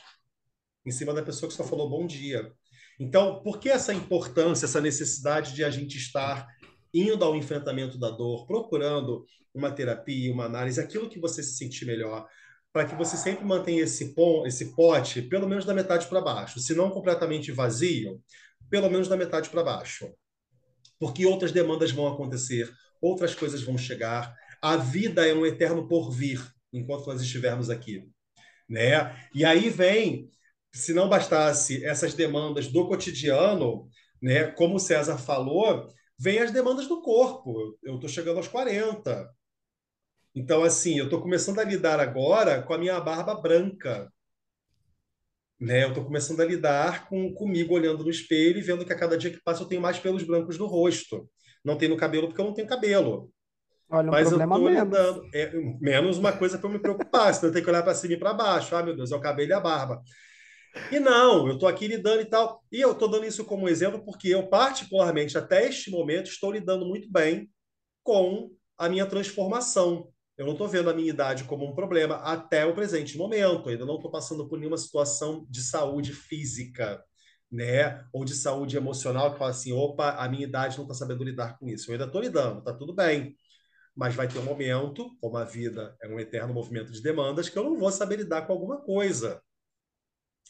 [0.85, 2.51] em cima da pessoa que só falou bom dia.
[2.99, 6.47] Então, por que essa importância, essa necessidade de a gente estar
[6.93, 11.85] indo ao enfrentamento da dor, procurando uma terapia, uma análise, aquilo que você se sentir
[11.85, 12.27] melhor,
[12.71, 16.59] para que você sempre mantenha esse, pom, esse pote pelo menos da metade para baixo,
[16.59, 18.21] se não completamente vazio,
[18.69, 20.11] pelo menos da metade para baixo.
[20.99, 22.69] Porque outras demandas vão acontecer,
[23.01, 24.33] outras coisas vão chegar.
[24.61, 28.07] A vida é um eterno porvir enquanto nós estivermos aqui,
[28.67, 29.15] né?
[29.33, 30.29] E aí vem,
[30.71, 33.89] se não bastasse essas demandas do cotidiano,
[34.21, 37.77] né, como o César falou, vem as demandas do corpo.
[37.83, 39.29] Eu estou chegando aos 40.
[40.35, 44.11] Então, assim, eu estou começando a lidar agora com a minha barba branca.
[45.59, 45.83] Né?
[45.83, 49.17] Eu estou começando a lidar com comigo olhando no espelho e vendo que a cada
[49.17, 51.29] dia que passa eu tenho mais pelos brancos no rosto.
[51.63, 53.31] Não tenho no cabelo porque eu não tenho cabelo.
[53.89, 54.83] Olha, um Mas problema eu menos.
[54.83, 55.51] Lidando, é,
[55.81, 58.19] menos uma coisa para eu me preocupar, senão eu tenho que olhar para cima e
[58.19, 58.75] para baixo.
[58.75, 60.01] Ah, meu Deus, é o cabelo e a barba.
[60.91, 62.63] E não, eu estou aqui lidando e tal.
[62.71, 66.85] E eu estou dando isso como exemplo porque eu, particularmente, até este momento, estou lidando
[66.85, 67.49] muito bem
[68.03, 70.11] com a minha transformação.
[70.37, 73.65] Eu não estou vendo a minha idade como um problema até o presente momento.
[73.65, 77.03] Eu ainda não estou passando por nenhuma situação de saúde física,
[77.51, 78.05] né?
[78.13, 81.57] Ou de saúde emocional que fala assim: opa, a minha idade não está sabendo lidar
[81.57, 81.89] com isso.
[81.89, 83.35] Eu ainda estou lidando, está tudo bem.
[83.95, 87.57] Mas vai ter um momento, como a vida é um eterno movimento de demandas, que
[87.57, 89.41] eu não vou saber lidar com alguma coisa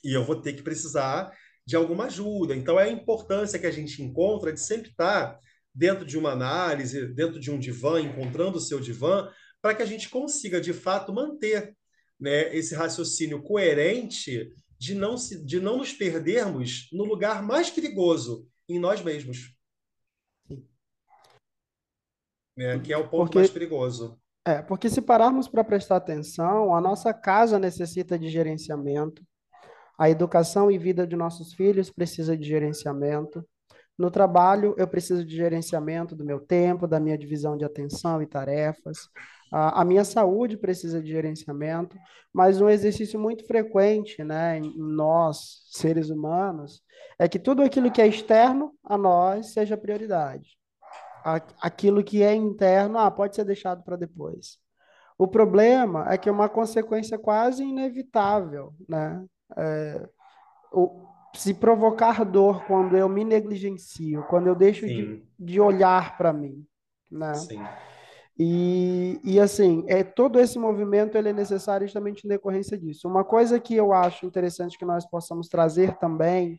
[0.04, 1.32] e eu vou ter que precisar
[1.66, 2.56] de alguma ajuda.
[2.56, 5.40] Então, é a importância que a gente encontra de sempre estar
[5.74, 9.32] dentro de uma análise, dentro de um divã, encontrando o seu divã,
[9.62, 11.76] para que a gente consiga, de fato, manter
[12.20, 18.48] né, esse raciocínio coerente de não, se, de não nos perdermos no lugar mais perigoso,
[18.68, 19.56] em nós mesmos.
[22.58, 24.20] Né, que é o ponto porque, mais perigoso.
[24.46, 29.24] É, porque se pararmos para prestar atenção, a nossa casa necessita de gerenciamento,
[30.00, 33.46] a educação e vida de nossos filhos precisa de gerenciamento.
[33.98, 38.26] No trabalho, eu preciso de gerenciamento do meu tempo, da minha divisão de atenção e
[38.26, 39.10] tarefas.
[39.52, 41.98] A, minha saúde precisa de gerenciamento,
[42.32, 46.82] mas um exercício muito frequente, né, em nós, seres humanos,
[47.18, 50.58] é que tudo aquilo que é externo a nós seja prioridade.
[51.60, 54.60] Aquilo que é interno, ah, pode ser deixado para depois.
[55.18, 59.22] O problema é que é uma consequência quase inevitável, né?
[59.58, 60.10] É,
[60.72, 66.34] o, se provocar dor quando eu me negligencio, quando eu deixo de, de olhar para
[66.34, 66.66] mim,
[67.12, 67.34] né?
[67.36, 67.64] Sim.
[68.38, 73.08] E, e assim, é, todo esse movimento ele é necessário justamente em decorrência disso.
[73.08, 76.58] Uma coisa que eu acho interessante que nós possamos trazer também,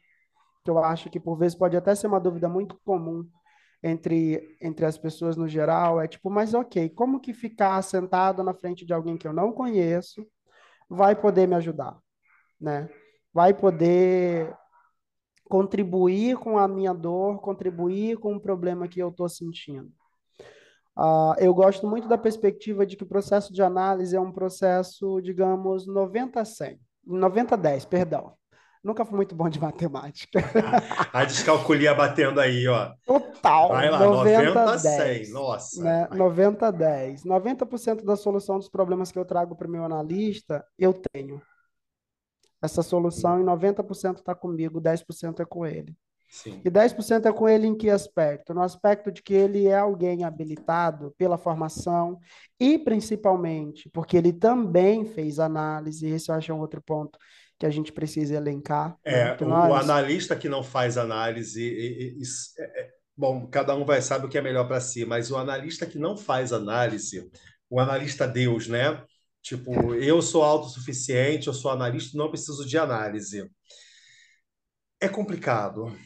[0.63, 3.27] que eu acho que por vezes pode até ser uma dúvida muito comum
[3.83, 8.53] entre, entre as pessoas no geral, é tipo, mas ok, como que ficar sentado na
[8.53, 10.27] frente de alguém que eu não conheço
[10.87, 11.97] vai poder me ajudar?
[12.61, 12.89] Né?
[13.33, 14.55] Vai poder
[15.49, 19.91] contribuir com a minha dor, contribuir com o problema que eu estou sentindo.
[20.97, 25.21] Uh, eu gosto muito da perspectiva de que o processo de análise é um processo,
[25.21, 26.79] digamos, 90-100.
[27.07, 28.35] 90-10, perdão.
[28.83, 30.41] Nunca fui muito bom de matemática.
[31.13, 32.93] A descalculia batendo aí, ó.
[33.05, 33.69] Total.
[33.69, 35.31] Vai lá, 90, 100.
[35.31, 35.83] Nossa.
[35.83, 36.09] Né?
[36.13, 37.25] 90, 10.
[37.25, 41.41] 90% da solução dos problemas que eu trago para o meu analista, eu tenho.
[42.63, 45.97] Essa solução, em 90% está comigo, 10% é com ele.
[46.31, 46.61] Sim.
[46.65, 48.55] E 10% é com ele em que aspecto?
[48.55, 52.19] No aspecto de que ele é alguém habilitado pela formação
[52.59, 57.19] e principalmente porque ele também fez análise, esse eu acho é um outro ponto
[57.59, 58.97] que a gente precisa elencar.
[59.05, 59.33] Né?
[59.33, 59.71] É, nós...
[59.71, 62.23] o analista que não faz análise, e, e, e,
[62.59, 65.37] é, é, bom, cada um vai saber o que é melhor para si, mas o
[65.37, 67.29] analista que não faz análise,
[67.69, 69.03] o analista Deus, né?
[69.43, 73.51] Tipo, eu sou autossuficiente, eu sou analista, não preciso de análise.
[75.01, 75.97] É complicado.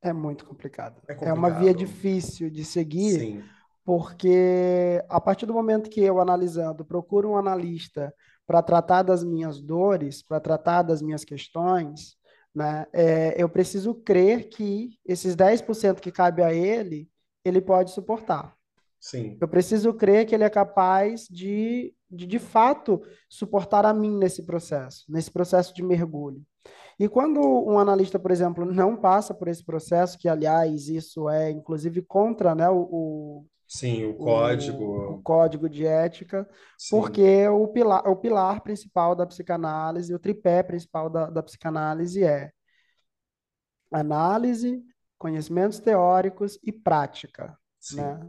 [0.00, 1.02] É muito complicado.
[1.06, 1.28] É, complicado.
[1.28, 3.44] é uma via difícil de seguir, Sim.
[3.84, 8.12] porque a partir do momento que eu, analisando, procuro um analista
[8.46, 12.16] para tratar das minhas dores, para tratar das minhas questões,
[12.54, 17.10] né, é, eu preciso crer que esses 10% que cabe a ele,
[17.44, 18.57] ele pode suportar.
[19.00, 19.36] Sim.
[19.40, 24.42] Eu preciso crer que ele é capaz de de de fato suportar a mim nesse
[24.44, 26.42] processo, nesse processo de mergulho.
[26.98, 31.50] E quando um analista, por exemplo, não passa por esse processo, que aliás isso é
[31.50, 34.82] inclusive contra, né, o, o Sim, o código.
[34.82, 36.96] O, o código de ética, Sim.
[36.96, 42.50] porque o pilar, o pilar principal da psicanálise, o tripé principal da, da psicanálise é
[43.92, 44.82] análise,
[45.18, 47.56] conhecimentos teóricos e prática,
[47.92, 48.26] né?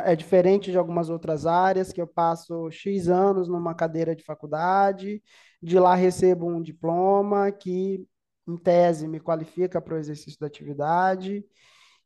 [0.00, 5.22] É diferente de algumas outras áreas que eu passo X anos numa cadeira de faculdade,
[5.62, 8.06] de lá recebo um diploma que,
[8.48, 11.44] em tese, me qualifica para o exercício da atividade,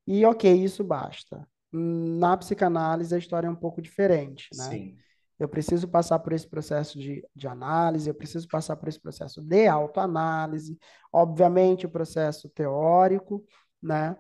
[0.07, 1.47] e ok, isso basta.
[1.73, 4.71] Na psicanálise, a história é um pouco diferente, né?
[4.71, 4.97] Sim.
[5.39, 9.43] Eu preciso passar por esse processo de, de análise, eu preciso passar por esse processo
[9.43, 10.79] de autoanálise,
[11.13, 13.45] obviamente o processo teórico,
[13.83, 14.17] né?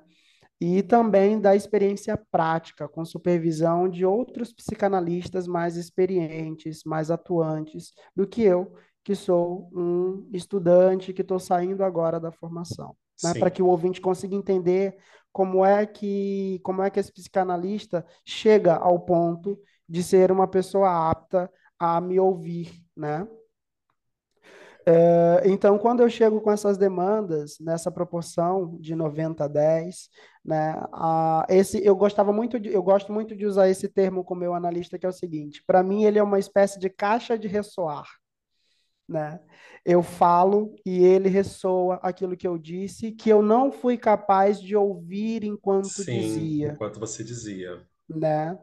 [0.61, 8.27] E também da experiência prática, com supervisão de outros psicanalistas mais experientes, mais atuantes do
[8.27, 8.73] que eu,
[9.05, 12.97] que sou um estudante que estou saindo agora da formação.
[13.23, 13.35] Né?
[13.35, 14.97] Para que o ouvinte consiga entender
[15.33, 21.11] como é que como é que esse psicanalista chega ao ponto de ser uma pessoa
[21.11, 23.29] apta a me ouvir, né?
[24.89, 30.09] É, então, quando eu chego com essas demandas, nessa proporção de 90 a 10,
[30.45, 34.34] né, a, esse, eu gostava muito de, eu gosto muito de usar esse termo com
[34.34, 37.37] o meu analista, que é o seguinte, para mim ele é uma espécie de caixa
[37.37, 38.07] de ressoar,
[39.09, 39.41] né?
[39.84, 44.76] Eu falo e ele ressoa aquilo que eu disse, que eu não fui capaz de
[44.76, 46.72] ouvir enquanto Sim, dizia.
[46.72, 47.84] enquanto você dizia.
[48.09, 48.57] Né?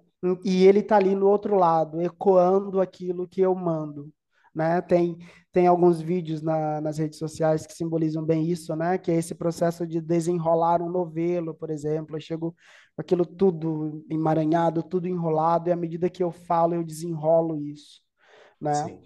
[0.43, 4.11] E ele está ali no outro lado, ecoando aquilo que eu mando.
[4.53, 4.81] Né?
[4.81, 5.17] Tem,
[5.51, 8.97] tem alguns vídeos na, nas redes sociais que simbolizam bem isso, né?
[8.97, 12.15] Que é esse processo de desenrolar um novelo, por exemplo.
[12.15, 12.55] Eu chego
[12.95, 18.01] com aquilo tudo emaranhado, tudo enrolado, e à medida que eu falo, eu desenrolo isso,
[18.61, 18.75] né?
[18.75, 19.01] Sim.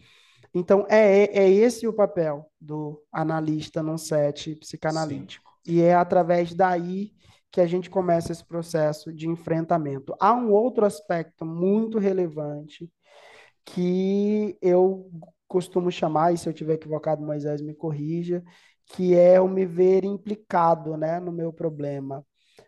[0.54, 5.50] Então, é, é esse o papel do analista num set psicanalítico.
[5.66, 5.74] Sim.
[5.74, 7.12] E é através daí
[7.52, 10.16] que a gente começa esse processo de enfrentamento.
[10.20, 12.90] Há um outro aspecto muito relevante
[13.66, 15.10] que eu
[15.48, 18.44] costumo chamar, e se eu tiver equivocado, Moisés me corrija,
[18.86, 22.26] que é o me ver implicado né, no meu problema.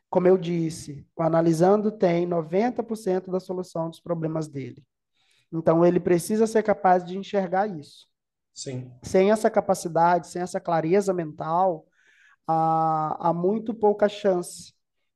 [0.09, 4.83] Como eu disse, o analisando tem 90% da solução dos problemas dele.
[5.51, 8.07] Então, ele precisa ser capaz de enxergar isso.
[8.53, 8.91] Sim.
[9.03, 11.85] Sem essa capacidade, sem essa clareza mental,
[12.47, 14.73] há, há muito pouca chance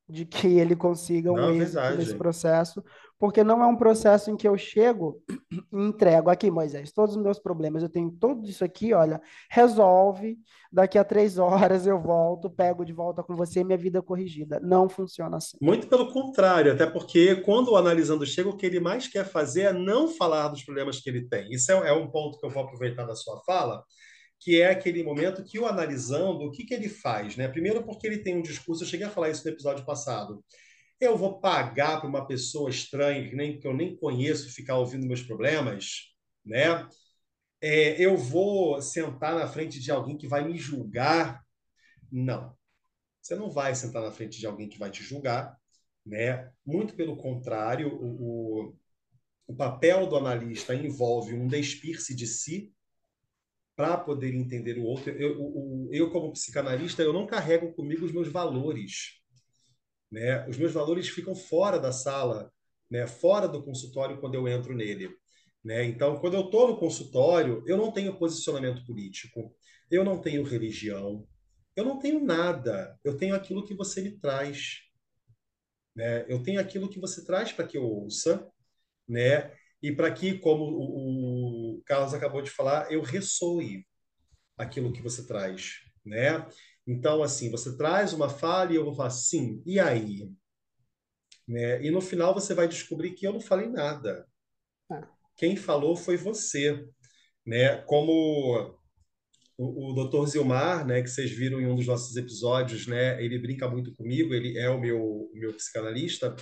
[0.08, 1.96] de que ele consiga um não, é êxito verdade.
[1.98, 2.84] nesse processo,
[3.18, 7.22] porque não é um processo em que eu chego e entrego aqui, Moisés, todos os
[7.22, 10.38] meus problemas, eu tenho tudo isso aqui, olha, resolve,
[10.72, 14.60] daqui a três horas eu volto, pego de volta com você minha vida corrigida.
[14.60, 15.56] Não funciona assim.
[15.60, 19.62] Muito pelo contrário, até porque quando o analisando chega, o que ele mais quer fazer
[19.62, 21.50] é não falar dos problemas que ele tem.
[21.50, 23.82] Isso é, é um ponto que eu vou aproveitar da sua fala,
[24.40, 27.36] que é aquele momento que o analisando, o que, que ele faz?
[27.36, 27.48] Né?
[27.48, 30.44] Primeiro, porque ele tem um discurso, eu cheguei a falar isso no episódio passado.
[31.00, 35.06] Eu vou pagar para uma pessoa estranha, que, nem, que eu nem conheço, ficar ouvindo
[35.06, 36.14] meus problemas,
[36.44, 36.88] né?
[37.60, 41.42] É, eu vou sentar na frente de alguém que vai me julgar.
[42.10, 42.56] Não.
[43.20, 45.56] Você não vai sentar na frente de alguém que vai te julgar,
[46.04, 46.50] né?
[46.64, 48.76] Muito pelo contrário, o, o,
[49.48, 52.74] o papel do analista envolve um despir-se de si,
[53.76, 55.10] para poder entender o outro.
[55.10, 59.20] Eu, eu, eu, como psicanalista, eu não carrego comigo os meus valores.
[60.14, 60.48] Né?
[60.48, 62.52] Os meus valores ficam fora da sala,
[62.88, 63.04] né?
[63.04, 65.10] fora do consultório quando eu entro nele.
[65.64, 65.84] Né?
[65.86, 69.52] Então, quando eu estou no consultório, eu não tenho posicionamento político,
[69.90, 71.26] eu não tenho religião,
[71.74, 72.96] eu não tenho nada.
[73.02, 74.82] Eu tenho aquilo que você me traz.
[75.96, 76.24] Né?
[76.28, 78.48] Eu tenho aquilo que você traz para que eu ouça,
[79.08, 79.52] né?
[79.82, 83.84] e para que, como o, Carlos acabou de falar, eu ressoe
[84.56, 86.46] aquilo que você traz, né?
[86.86, 90.30] Então, assim, você traz uma fala e eu vou falar, sim, e aí?
[91.46, 91.82] Né?
[91.84, 94.26] E no final você vai descobrir que eu não falei nada.
[94.90, 95.08] Ah.
[95.36, 96.86] Quem falou foi você,
[97.46, 97.78] né?
[97.82, 98.76] Como
[99.56, 100.26] o, o Dr.
[100.26, 104.34] Zilmar, né, que vocês viram em um dos nossos episódios, né, ele brinca muito comigo,
[104.34, 106.34] ele é o meu, o meu psicanalista,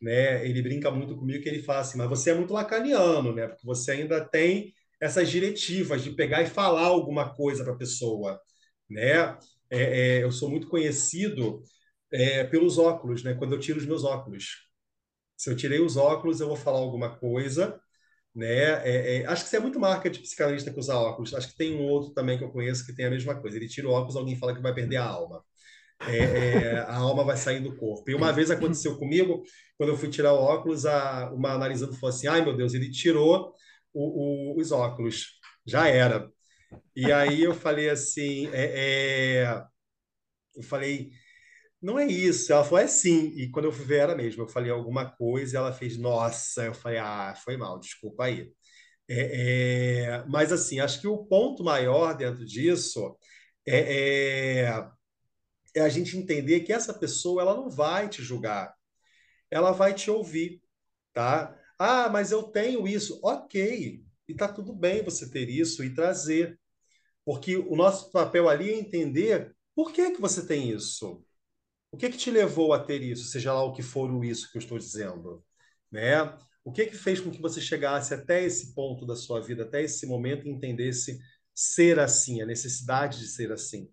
[0.00, 0.46] né?
[0.46, 3.48] Ele brinca muito comigo que ele fala assim, mas você é muito lacaniano, né?
[3.48, 8.40] Porque você ainda tem essas diretivas de pegar e falar alguma coisa para a pessoa,
[8.88, 9.36] né?
[9.70, 11.62] É, é, eu sou muito conhecido
[12.12, 13.34] é, pelos óculos, né?
[13.34, 14.68] Quando eu tiro os meus óculos,
[15.36, 17.80] se eu tirei os óculos, eu vou falar alguma coisa,
[18.34, 18.46] né?
[18.88, 21.34] É, é, acho que isso é muito marca de psicanalista que usa óculos.
[21.34, 23.56] Acho que tem um outro também que eu conheço que tem a mesma coisa.
[23.56, 25.44] Ele tira o óculos, alguém fala que vai perder a alma
[26.00, 28.10] é, a alma vai sair do corpo.
[28.10, 29.42] E uma vez aconteceu comigo,
[29.76, 32.90] quando eu fui tirar o óculos, a, uma analisando falou assim: ai meu Deus, ele
[32.90, 33.54] tirou
[33.92, 36.30] o, o, os óculos, já era.
[36.96, 39.64] E aí eu falei assim: é, é,
[40.56, 41.10] eu falei,
[41.82, 42.52] não é isso.
[42.52, 43.32] Ela falou, é sim.
[43.36, 44.42] E quando eu fui ver, era mesmo.
[44.44, 46.64] Eu falei alguma coisa e ela fez, nossa.
[46.66, 48.52] Eu falei, ah, foi mal, desculpa aí.
[49.08, 53.16] É, é, mas, assim, acho que o ponto maior dentro disso
[53.66, 54.90] é, é
[55.74, 58.74] é a gente entender que essa pessoa ela não vai te julgar,
[59.50, 60.62] ela vai te ouvir,
[61.12, 61.56] tá?
[61.78, 63.20] Ah, mas eu tenho isso.
[63.22, 66.58] Ok, e tá tudo bem você ter isso e trazer.
[67.24, 71.24] Porque o nosso papel ali é entender por que, que você tem isso.
[71.90, 74.50] O que, que te levou a ter isso, seja lá o que for o isso
[74.50, 75.44] que eu estou dizendo.
[75.90, 76.20] Né?
[76.64, 79.82] O que, que fez com que você chegasse até esse ponto da sua vida, até
[79.82, 81.18] esse momento, e entendesse
[81.54, 83.88] ser assim, a necessidade de ser assim.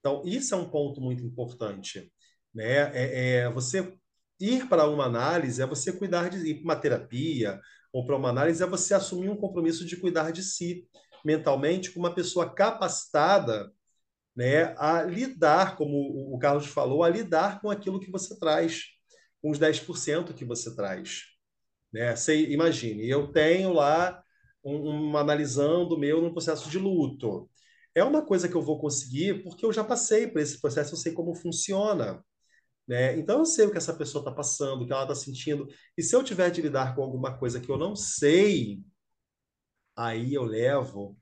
[0.00, 2.12] Então, isso é um ponto muito importante.
[2.52, 2.90] Né?
[2.94, 3.96] É, é você
[4.40, 7.60] ir para uma análise é você cuidar de ir para uma terapia
[7.92, 10.88] ou para uma análise é você assumir um compromisso de cuidar de si
[11.24, 13.72] mentalmente com uma pessoa capacitada
[14.36, 18.86] né, a lidar, como o Carlos falou, a lidar com aquilo que você traz,
[19.40, 21.22] com os 10% que você traz.
[21.92, 22.14] Né?
[22.14, 24.22] Você, imagine, eu tenho lá
[24.64, 27.48] um, um analisando meu no processo de luto.
[27.94, 30.98] É uma coisa que eu vou conseguir porque eu já passei por esse processo, eu
[30.98, 32.24] sei como funciona.
[32.86, 33.16] Né?
[33.18, 35.68] Então eu sei o que essa pessoa está passando, o que ela está sentindo.
[35.96, 38.82] E se eu tiver de lidar com alguma coisa que eu não sei,
[39.96, 41.16] aí eu levo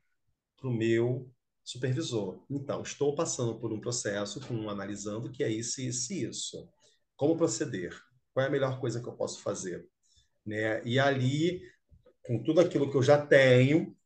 [0.57, 1.31] para o meu
[1.65, 2.45] supervisor.
[2.51, 6.69] Então, estou passando por um processo, com analisando que é isso, isso e isso.
[7.17, 7.97] Como proceder?
[8.33, 9.87] Qual é a melhor coisa que eu posso fazer?
[10.45, 10.83] Né?
[10.85, 11.63] E ali,
[12.25, 13.97] com tudo aquilo que eu já tenho,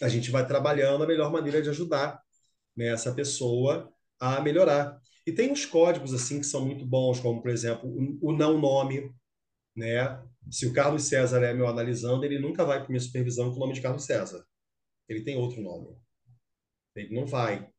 [0.00, 2.22] a gente vai trabalhando a melhor maneira de ajudar
[2.76, 5.00] né, essa pessoa a melhorar.
[5.26, 7.90] E tem uns códigos assim que são muito bons, como por exemplo
[8.22, 9.12] o não nome,
[9.78, 10.20] né?
[10.50, 13.60] Se o Carlos César é meu analisando, ele nunca vai para minha supervisão com o
[13.60, 14.44] nome de Carlos César.
[15.08, 15.96] Ele tem outro nome.
[16.96, 17.70] Ele não vai,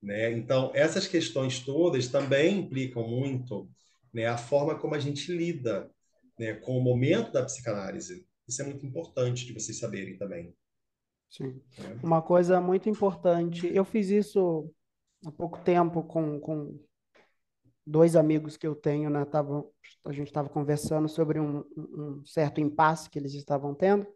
[0.00, 0.32] né?
[0.32, 3.68] Então essas questões todas também implicam muito,
[4.14, 4.26] né?
[4.26, 5.90] A forma como a gente lida,
[6.38, 6.54] né?
[6.54, 8.26] Com o momento da psicanálise.
[8.46, 10.54] Isso é muito importante de vocês saberem também.
[11.28, 11.60] Sim.
[11.78, 12.04] É.
[12.04, 14.72] Uma coisa muito importante, eu fiz isso
[15.24, 16.78] há pouco tempo com, com
[17.86, 19.68] dois amigos que eu tenho, né, tavam,
[20.04, 24.06] a gente estava conversando sobre um, um, certo impasse que eles estavam tendo.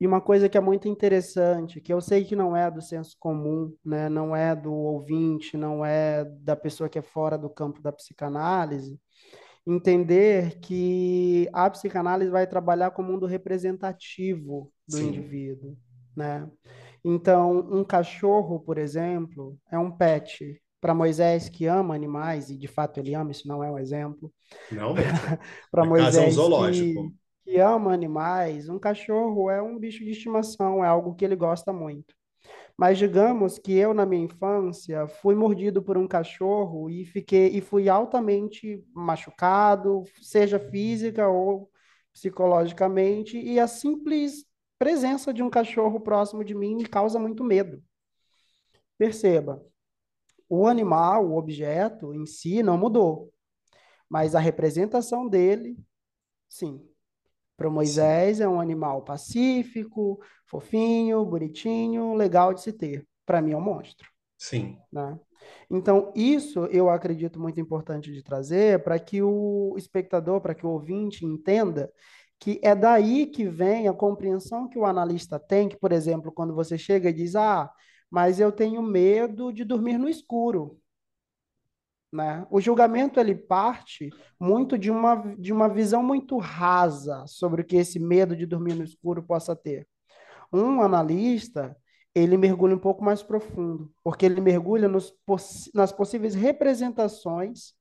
[0.00, 3.16] E uma coisa que é muito interessante, que eu sei que não é do senso
[3.20, 7.80] comum, né, não é do ouvinte, não é da pessoa que é fora do campo
[7.80, 8.98] da psicanálise,
[9.64, 15.08] entender que a psicanálise vai trabalhar com o mundo representativo do Sim.
[15.08, 15.76] indivíduo,
[16.16, 16.50] né?
[17.04, 22.66] Então, um cachorro, por exemplo, é um pet, para Moisés que ama animais, e de
[22.66, 24.32] fato ele ama, isso não é um exemplo.
[24.68, 24.94] Não,
[25.70, 27.12] para Moisés é um zoológico.
[27.44, 31.36] Que, que ama animais, um cachorro é um bicho de estimação, é algo que ele
[31.36, 32.16] gosta muito.
[32.76, 37.60] Mas digamos que eu na minha infância fui mordido por um cachorro e fiquei e
[37.60, 41.70] fui altamente machucado, seja física ou
[42.12, 44.44] psicologicamente, e a simples
[44.80, 47.80] presença de um cachorro próximo de mim me causa muito medo.
[48.98, 49.62] Perceba,
[50.54, 53.32] o animal, o objeto em si não mudou,
[54.06, 55.78] mas a representação dele,
[56.46, 56.86] sim.
[57.56, 63.08] Para Moisés é um animal pacífico, fofinho, bonitinho, legal de se ter.
[63.24, 64.06] Para mim é um monstro.
[64.36, 64.76] Sim.
[64.92, 65.18] Né?
[65.70, 70.70] Então, isso eu acredito muito importante de trazer para que o espectador, para que o
[70.70, 71.90] ouvinte entenda
[72.38, 76.54] que é daí que vem a compreensão que o analista tem, que, por exemplo, quando
[76.54, 77.72] você chega e diz, ah,
[78.12, 80.78] mas eu tenho medo de dormir no escuro.
[82.12, 82.46] Né?
[82.50, 87.76] O julgamento ele parte muito de uma, de uma visão muito rasa sobre o que
[87.76, 89.88] esse medo de dormir no escuro possa ter.
[90.52, 91.74] Um analista
[92.14, 95.14] ele mergulha um pouco mais profundo, porque ele mergulha nos,
[95.74, 97.72] nas possíveis representações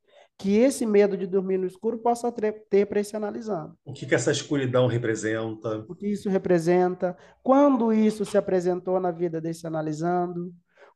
[0.42, 3.78] que esse medo de dormir no escuro possa ter para esse analisando.
[3.86, 5.86] O que, que essa escuridão representa?
[5.88, 7.16] O que isso representa?
[7.44, 10.52] Quando isso se apresentou na vida desse analisando?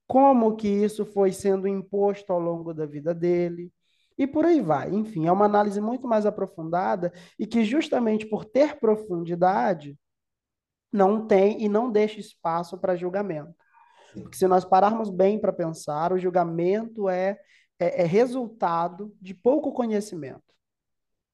[0.08, 3.72] Como que isso foi sendo imposto ao longo da vida dele?
[4.18, 4.92] E por aí vai.
[4.92, 9.96] Enfim, é uma análise muito mais aprofundada e que justamente por ter profundidade
[10.92, 13.54] não tem e não deixa espaço para julgamento.
[14.12, 17.38] Porque se nós pararmos bem para pensar, o julgamento é
[17.80, 20.44] é, é resultado de pouco conhecimento.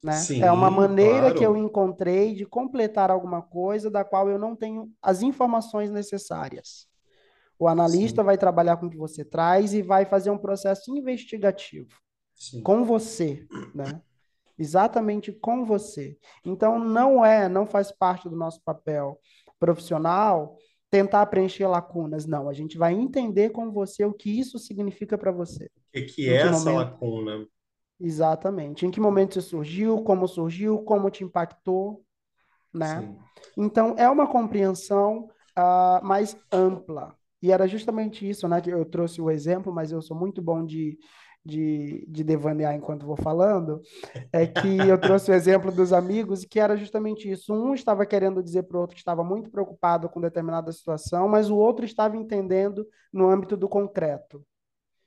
[0.04, 0.14] Né?
[0.14, 1.36] Sim, é uma maneira claro.
[1.36, 6.88] que eu encontrei de completar alguma coisa da qual eu não tenho as informações necessárias.
[7.60, 8.26] O analista Sim.
[8.26, 11.90] vai trabalhar com o que você traz e vai fazer um processo investigativo
[12.34, 12.64] Sim.
[12.64, 14.02] com você, né?
[14.58, 16.18] Exatamente com você.
[16.44, 19.20] Então não é, não faz parte do nosso papel
[19.60, 20.58] profissional
[20.90, 22.26] tentar preencher lacunas.
[22.26, 25.70] Não, a gente vai entender com você o que isso significa para você.
[25.92, 26.76] Que, que é essa momento...
[26.76, 27.48] lacuna?
[28.00, 28.86] Exatamente.
[28.86, 32.04] Em que momento isso surgiu, como surgiu, como te impactou,
[32.74, 33.02] né?
[33.02, 33.18] Sim.
[33.58, 38.60] Então, é uma compreensão uh, mais ampla, E era justamente isso, né?
[38.60, 40.98] Que eu trouxe o exemplo, mas eu sou muito bom de,
[41.44, 43.82] de, de devanear enquanto vou falando.
[44.32, 47.54] É que eu trouxe o exemplo dos amigos, que era justamente isso.
[47.54, 51.50] Um estava querendo dizer para o outro que estava muito preocupado com determinada situação, mas
[51.50, 54.44] o outro estava entendendo no âmbito do concreto.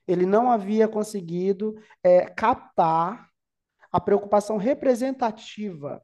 [0.07, 3.29] Ele não havia conseguido é, captar
[3.91, 6.03] a preocupação representativa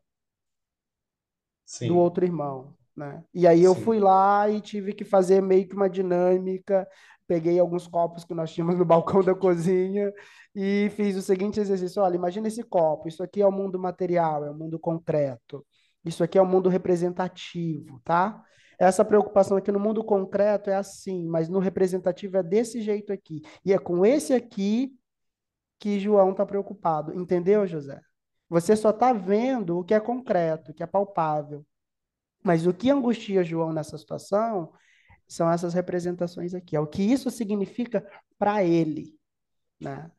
[1.64, 1.88] Sim.
[1.88, 2.74] do outro irmão.
[2.96, 3.24] Né?
[3.32, 3.82] E aí eu Sim.
[3.82, 6.86] fui lá e tive que fazer meio que uma dinâmica,
[7.26, 10.12] peguei alguns copos que nós tínhamos no balcão da cozinha
[10.54, 14.44] e fiz o seguinte exercício: olha, imagina esse copo, isso aqui é o mundo material,
[14.44, 15.64] é o mundo concreto.
[16.04, 18.42] Isso aqui é o mundo representativo, tá?
[18.80, 23.42] Essa preocupação aqui no mundo concreto é assim, mas no representativo é desse jeito aqui.
[23.62, 24.98] E é com esse aqui
[25.78, 27.12] que João está preocupado.
[27.12, 28.00] Entendeu, José?
[28.48, 31.62] Você só está vendo o que é concreto, o que é palpável.
[32.42, 34.72] Mas o que angustia João nessa situação
[35.28, 36.74] são essas representações aqui.
[36.74, 38.02] É o que isso significa
[38.38, 39.14] para ele.
[39.78, 40.10] Né?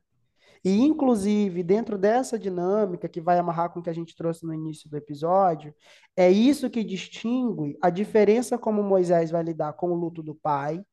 [0.64, 4.53] E, inclusive, dentro dessa dinâmica que vai amarrar com o que a gente trouxe no
[4.53, 5.74] início do episódio,
[6.16, 10.84] é isso que distingue a diferença como Moisés vai lidar com o luto do pai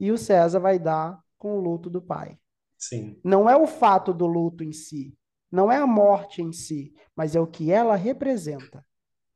[0.00, 2.38] e o César vai dar com o luto do pai.
[2.78, 3.20] Sim.
[3.22, 5.14] Não é o fato do luto em si,
[5.50, 8.84] não é a morte em si, mas é o que ela representa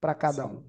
[0.01, 0.57] para cada Sim.
[0.57, 0.64] um.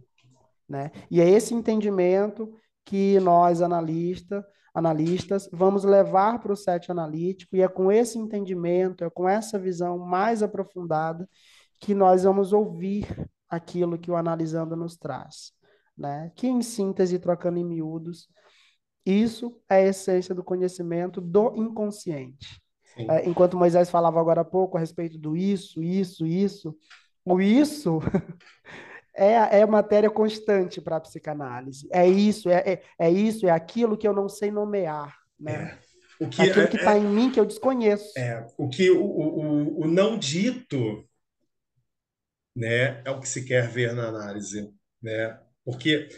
[0.67, 0.91] Né?
[1.09, 2.53] E é esse entendimento
[2.85, 4.43] que nós, analistas,
[4.79, 9.59] analistas, vamos levar para o set analítico, e é com esse entendimento, é com essa
[9.59, 11.29] visão mais aprofundada
[11.79, 13.05] que nós vamos ouvir
[13.47, 15.51] aquilo que o analisando nos traz.
[15.97, 16.31] Né?
[16.35, 18.27] Que, em síntese, trocando em miúdos,
[19.05, 22.61] isso é a essência do conhecimento do inconsciente.
[22.97, 26.75] É, enquanto Moisés falava agora há pouco a respeito do isso, isso, isso,
[27.23, 27.99] o isso
[29.19, 31.87] é, é matéria constante para a psicanálise.
[31.91, 35.77] É isso, é, é, é, isso, é aquilo que eu não sei nomear, né?
[35.85, 35.89] É.
[36.23, 38.17] O que aquilo que está é, em mim que eu desconheço.
[38.17, 41.07] É, o que o, o, o não dito
[42.55, 44.69] né, é o que se quer ver na análise,
[45.01, 45.39] né?
[45.63, 46.09] Porque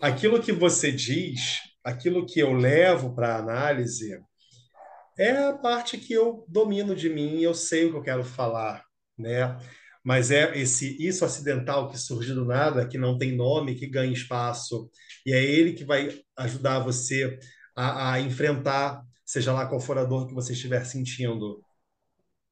[0.00, 4.18] aquilo que você diz, aquilo que eu levo para a análise,
[5.18, 8.84] é a parte que eu domino de mim, eu sei o que eu quero falar,
[9.16, 9.58] né?
[10.04, 14.12] Mas é esse isso acidental que surge do nada, que não tem nome, que ganha
[14.12, 14.90] espaço,
[15.24, 17.38] e é ele que vai ajudar você
[17.74, 21.64] a, a enfrentar, seja lá qual for a dor que você estiver sentindo.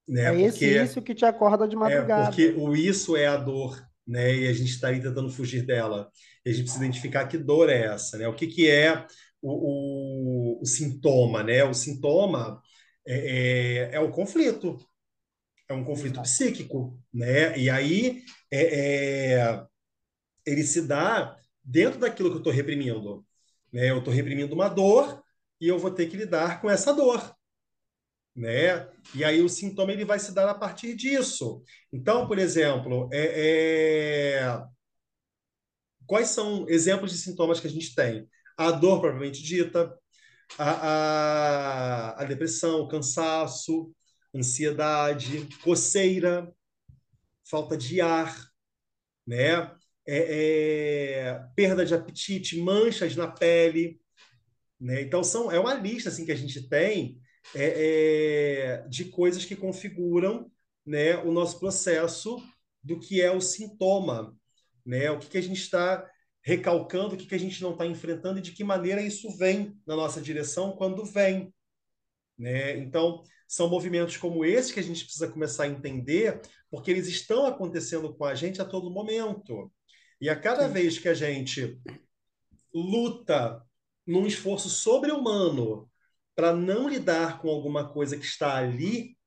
[0.09, 0.35] Né?
[0.35, 2.23] É esse porque, isso que te acorda de é, madrugada.
[2.23, 4.35] É porque o isso é a dor, né?
[4.35, 6.11] E a gente está aí tentando fugir dela.
[6.45, 8.27] E a gente precisa identificar que dor é essa, né?
[8.27, 9.07] O que, que é
[9.41, 11.63] o, o, o sintoma, né?
[11.65, 12.61] O sintoma
[13.07, 14.79] é, é, é o conflito,
[15.69, 17.57] é um conflito psíquico, né?
[17.59, 19.67] E aí é, é,
[20.47, 23.25] ele se dá dentro daquilo que eu estou reprimindo.
[23.73, 23.91] Né?
[23.91, 25.23] Eu estou reprimindo uma dor
[25.61, 27.35] e eu vou ter que lidar com essa dor.
[28.35, 28.89] Né?
[29.15, 31.63] E aí o sintoma ele vai se dar a partir disso.
[31.93, 34.65] Então, por exemplo, é, é...
[36.07, 38.29] quais são exemplos de sintomas que a gente tem?
[38.57, 39.97] A dor propriamente dita,
[40.59, 43.93] a, a, a depressão, o cansaço,
[44.35, 46.53] ansiedade, coceira,
[47.45, 48.49] falta de ar,
[49.27, 49.71] né?
[50.05, 54.01] É, é, perda de apetite, manchas na pele,
[54.81, 55.03] né?
[55.03, 57.21] Então são é uma lista assim que a gente tem
[57.55, 60.51] é, é, de coisas que configuram,
[60.85, 62.43] né, o nosso processo
[62.83, 64.37] do que é o sintoma,
[64.85, 65.11] né?
[65.11, 66.09] O que, que a gente está
[66.43, 69.79] recalcando, o que, que a gente não está enfrentando e de que maneira isso vem
[69.87, 71.55] na nossa direção quando vem,
[72.37, 72.77] né?
[72.79, 73.23] Então
[73.53, 76.41] são movimentos como esse que a gente precisa começar a entender,
[76.71, 79.71] porque eles estão acontecendo com a gente a todo momento.
[80.19, 80.73] E a cada Sim.
[80.73, 81.79] vez que a gente
[82.73, 83.63] luta
[84.07, 85.87] num esforço sobre-humano
[86.35, 89.19] para não lidar com alguma coisa que está ali,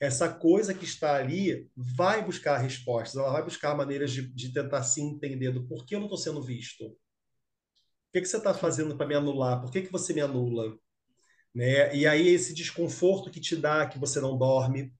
[0.00, 4.82] essa coisa que está ali vai buscar respostas, ela vai buscar maneiras de, de tentar
[4.82, 6.86] se entender do porquê eu não estou sendo visto.
[6.86, 6.96] O
[8.14, 9.60] que, que você está fazendo para me anular?
[9.60, 10.74] Por que, que você me anula?
[11.56, 11.96] Né?
[11.96, 14.92] E aí esse desconforto que te dá que você não dorme,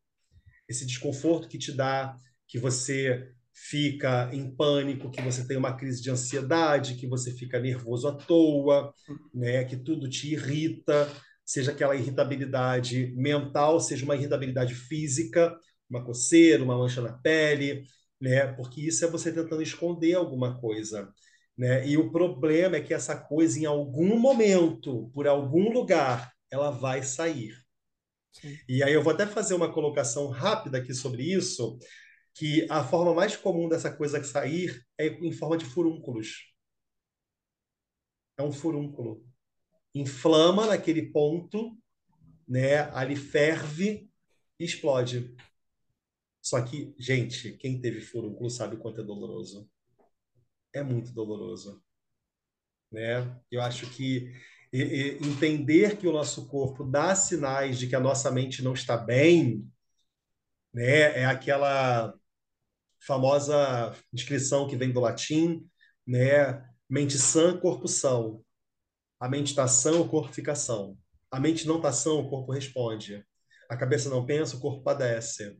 [0.67, 2.17] esse desconforto que te dá
[2.49, 7.61] que você fica em pânico, que você tem uma crise de ansiedade, que você fica
[7.61, 8.91] nervoso à toa,
[9.35, 9.65] né?
[9.65, 11.13] que tudo te irrita,
[11.45, 15.55] seja aquela irritabilidade mental, seja uma irritabilidade física,
[15.91, 17.85] uma coceira, uma mancha na pele,
[18.19, 18.47] né?
[18.55, 21.13] porque isso é você tentando esconder alguma coisa.
[21.57, 21.87] Né?
[21.87, 27.03] E o problema é que essa coisa, em algum momento, por algum lugar, ela vai
[27.03, 27.57] sair.
[28.32, 28.59] Sim.
[28.68, 31.78] E aí eu vou até fazer uma colocação rápida aqui sobre isso,
[32.34, 36.53] que a forma mais comum dessa coisa sair é em forma de furúnculos.
[38.38, 39.24] É um furúnculo.
[39.94, 41.76] inflama naquele ponto,
[42.47, 42.80] né?
[42.92, 44.11] Ali ferve
[44.61, 45.34] e explode.
[46.42, 49.68] Só que, gente, quem teve furúnculo sabe o quanto é doloroso.
[50.72, 51.82] É muito doloroso.
[52.92, 53.40] Né?
[53.51, 54.32] Eu acho que
[54.73, 58.75] e, e, entender que o nosso corpo dá sinais de que a nossa mente não
[58.75, 59.64] está bem,
[60.73, 61.21] né?
[61.21, 62.14] É aquela
[63.01, 65.67] famosa descrição que vem do latim,
[66.07, 66.62] né?
[66.89, 68.45] Mente sã, corpo são.
[69.21, 70.99] A mente está sã, o corpo fica são.
[71.31, 73.25] A mente não está sã, o corpo responde.
[73.69, 75.59] A cabeça não pensa, o corpo padece.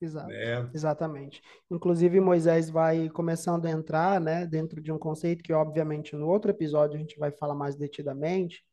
[0.00, 0.70] Exato, né?
[0.72, 1.42] Exatamente.
[1.70, 6.50] Inclusive, Moisés vai começando a entrar né, dentro de um conceito que, obviamente, no outro
[6.50, 8.64] episódio a gente vai falar mais detidamente,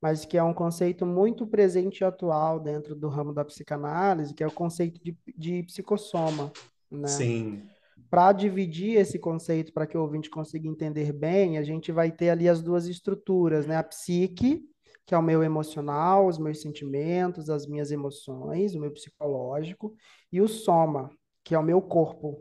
[0.00, 4.42] mas que é um conceito muito presente e atual dentro do ramo da psicanálise, que
[4.42, 6.50] é o conceito de, de psicossoma.
[6.90, 7.06] Né?
[7.06, 7.62] Sim.
[8.10, 12.30] Para dividir esse conceito, para que o ouvinte consiga entender bem, a gente vai ter
[12.30, 13.76] ali as duas estruturas, né?
[13.76, 14.68] A psique,
[15.06, 19.94] que é o meu emocional, os meus sentimentos, as minhas emoções, o meu psicológico,
[20.30, 21.10] e o soma,
[21.44, 22.40] que é o meu corpo.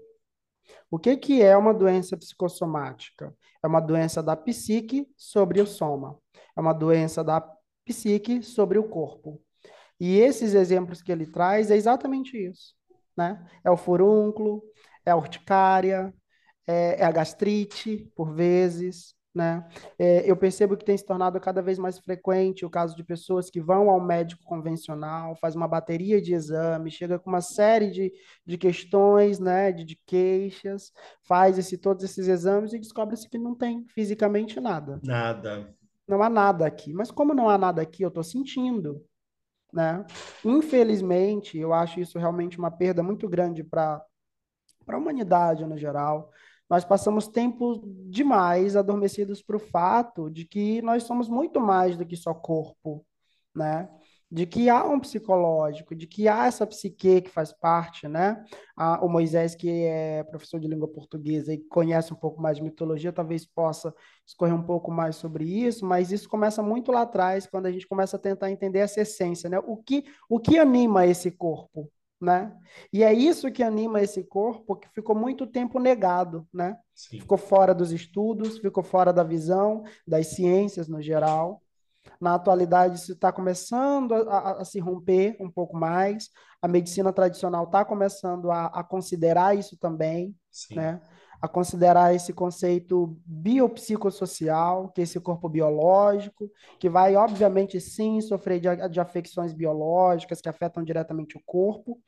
[0.89, 3.35] O que, que é uma doença psicossomática?
[3.63, 6.17] É uma doença da psique sobre o soma.
[6.55, 7.41] É uma doença da
[7.85, 9.41] psique sobre o corpo.
[9.99, 12.73] E esses exemplos que ele traz é exatamente isso.
[13.15, 13.45] Né?
[13.63, 14.63] É o furúnculo,
[15.05, 16.13] é a urticária,
[16.65, 19.65] é, é a gastrite, por vezes, né?
[19.97, 23.49] É, eu percebo que tem se tornado cada vez mais frequente o caso de pessoas
[23.49, 28.11] que vão ao médico convencional, faz uma bateria de exames, chega com uma série de,
[28.45, 30.91] de questões, né, de, de queixas,
[31.23, 34.99] faz esse, todos esses exames e descobre-se que não tem fisicamente nada.
[35.03, 35.73] Nada.
[36.07, 36.93] Não há nada aqui.
[36.93, 39.01] Mas como não há nada aqui, eu estou sentindo.
[39.71, 40.05] Né?
[40.43, 44.03] Infelizmente, eu acho isso realmente uma perda muito grande para
[44.85, 46.29] a humanidade no geral
[46.71, 52.05] nós passamos tempo demais adormecidos para o fato de que nós somos muito mais do
[52.05, 53.05] que só corpo,
[53.53, 53.89] né?
[54.31, 58.41] De que há um psicológico, de que há essa psique que faz parte, né?
[59.01, 63.11] o Moisés, que é professor de língua portuguesa e conhece um pouco mais de mitologia,
[63.11, 63.93] talvez possa
[64.25, 67.85] escorrer um pouco mais sobre isso, mas isso começa muito lá atrás, quando a gente
[67.85, 69.59] começa a tentar entender essa essência, né?
[69.59, 71.91] O que, o que anima esse corpo,
[72.21, 72.55] né?
[72.93, 76.77] E é isso que anima esse corpo que ficou muito tempo negado, né?
[76.93, 77.19] Sim.
[77.19, 81.61] Ficou fora dos estudos, ficou fora da visão, das ciências no geral.
[82.19, 86.29] Na atualidade, isso está começando a, a, a, se romper um pouco mais.
[86.61, 90.75] A medicina tradicional está começando a, a, considerar isso também, Sim.
[90.75, 91.01] né?
[91.41, 98.59] A considerar esse conceito biopsicossocial, que é esse corpo biológico, que vai, obviamente, sim, sofrer
[98.59, 101.99] de, de afecções biológicas que afetam diretamente o corpo,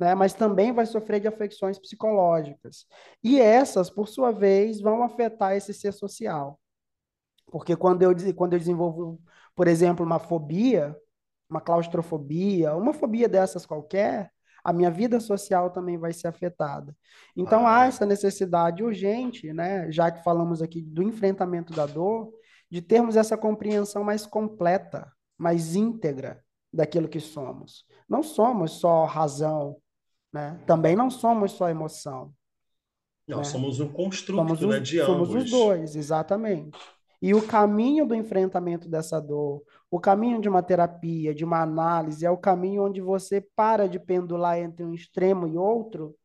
[0.00, 0.14] né?
[0.14, 2.86] mas também vai sofrer de afecções psicológicas.
[3.22, 6.58] E essas, por sua vez, vão afetar esse ser social.
[7.46, 9.20] Porque quando eu, quando eu desenvolvo,
[9.54, 10.96] por exemplo, uma fobia,
[11.48, 14.32] uma claustrofobia, uma fobia dessas qualquer,
[14.64, 16.96] a minha vida social também vai ser afetada.
[17.36, 17.82] Então ah.
[17.82, 22.32] há essa necessidade urgente, né, já que falamos aqui do enfrentamento da dor,
[22.70, 26.42] de termos essa compreensão mais completa, mais íntegra
[26.72, 27.84] daquilo que somos.
[28.08, 29.76] Não somos só razão,
[30.32, 30.60] né?
[30.66, 32.32] Também não somos só emoção.
[33.26, 33.44] Não, né?
[33.44, 35.28] somos um construto somos né, de somos ambos.
[35.28, 36.78] Somos os dois, exatamente.
[37.22, 42.24] E o caminho do enfrentamento dessa dor, o caminho de uma terapia, de uma análise,
[42.24, 46.16] é o caminho onde você para de pendular entre um extremo e outro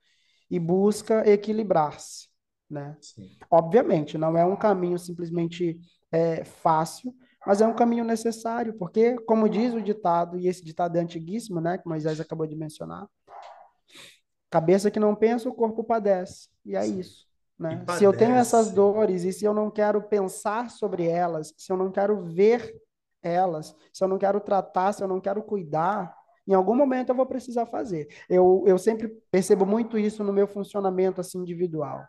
[0.50, 2.30] e busca equilibrar-se.
[2.70, 2.98] Né?
[3.52, 5.78] Obviamente, não é um caminho simplesmente
[6.12, 7.14] é, fácil,
[7.46, 11.62] mas é um caminho necessário, porque, como diz o ditado, e esse ditado é antiguíssimo,
[11.62, 13.08] né, que Moisés acabou de mencionar,
[14.56, 16.48] Cabeça que não pensa, o corpo padece.
[16.66, 17.00] E é Sim.
[17.02, 17.28] isso.
[17.60, 17.84] Né?
[17.90, 21.76] Se eu tenho essas dores e se eu não quero pensar sobre elas, se eu
[21.76, 22.74] não quero ver
[23.22, 26.16] elas, se eu não quero tratar, se eu não quero cuidar,
[26.48, 28.08] em algum momento eu vou precisar fazer.
[28.30, 32.06] Eu, eu sempre percebo muito isso no meu funcionamento assim individual.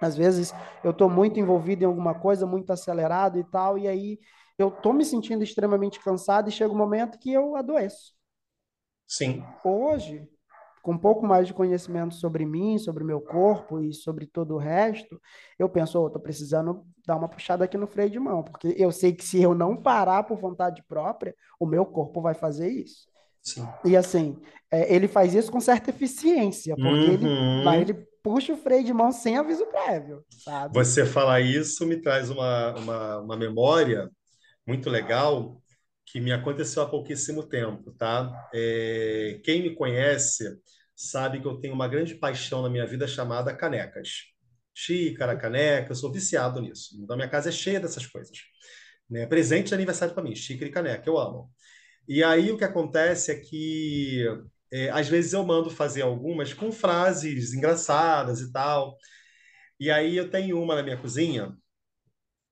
[0.00, 4.18] Às vezes eu estou muito envolvido em alguma coisa, muito acelerado e tal, e aí
[4.56, 8.14] eu estou me sentindo extremamente cansado e chega um momento que eu adoeço.
[9.06, 9.44] Sim.
[9.62, 10.26] Hoje,
[10.86, 14.54] com um pouco mais de conhecimento sobre mim, sobre o meu corpo e sobre todo
[14.54, 15.20] o resto,
[15.58, 18.92] eu penso, oh, estou precisando dar uma puxada aqui no freio de mão, porque eu
[18.92, 23.08] sei que se eu não parar por vontade própria, o meu corpo vai fazer isso.
[23.42, 23.66] Sim.
[23.84, 24.36] E assim,
[24.70, 27.68] é, ele faz isso com certa eficiência, porque uhum.
[27.68, 30.72] ele, ele puxa o freio de mão sem aviso prévio, sabe?
[30.72, 34.08] Você falar isso me traz uma, uma, uma memória
[34.64, 35.60] muito legal
[36.04, 38.48] que me aconteceu há pouquíssimo tempo, tá?
[38.54, 40.44] É, quem me conhece
[40.96, 44.24] sabe que eu tenho uma grande paixão na minha vida chamada canecas.
[44.74, 46.96] Xícara, caneca, eu sou viciado nisso.
[47.00, 48.38] Então, minha casa é cheia dessas coisas.
[49.08, 49.26] Né?
[49.26, 51.50] Presente de aniversário para mim, xícara e caneca, eu amo.
[52.08, 54.24] E aí o que acontece é que
[54.72, 58.96] é, às vezes eu mando fazer algumas com frases engraçadas e tal.
[59.80, 61.56] E aí eu tenho uma na minha cozinha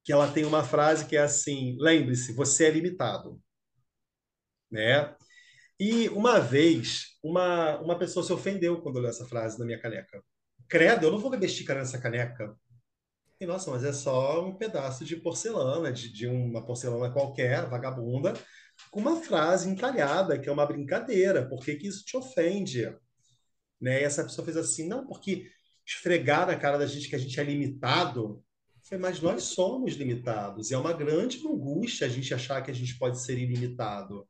[0.04, 3.40] que ela tem uma frase que é assim: lembre-se, você é limitado.
[4.70, 5.14] Né?
[5.78, 10.22] E uma vez, uma, uma pessoa se ofendeu quando leu essa frase na minha caneca.
[10.68, 12.56] Credo, eu não vou beber xícara nessa caneca.
[13.40, 18.32] E, nossa, mas é só um pedaço de porcelana, de, de uma porcelana qualquer, vagabunda,
[18.90, 21.48] com uma frase encalhada, que é uma brincadeira.
[21.48, 22.84] Por que, que isso te ofende?
[23.80, 24.00] Né?
[24.00, 25.50] E essa pessoa fez assim, não, porque
[25.86, 28.42] esfregar na cara da gente que a gente é limitado.
[28.84, 30.70] Falei, mas nós somos limitados.
[30.70, 34.26] E é uma grande angústia a gente achar que a gente pode ser ilimitado.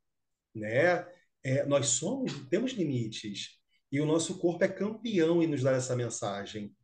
[0.55, 1.07] Né?
[1.45, 3.59] É, nós somos, temos limites.
[3.93, 6.75] E o nosso corpo é campeão em nos dar essa mensagem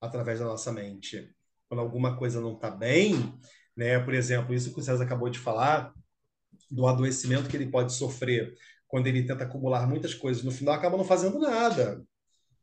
[0.00, 1.34] através da nossa mente.
[1.68, 3.14] Quando alguma coisa não está bem,
[3.76, 3.98] né?
[3.98, 5.92] Por exemplo, isso que o César acabou de falar,
[6.70, 8.54] do adoecimento que ele pode sofrer
[8.86, 12.02] quando ele tenta acumular muitas coisas, no final acaba não fazendo nada.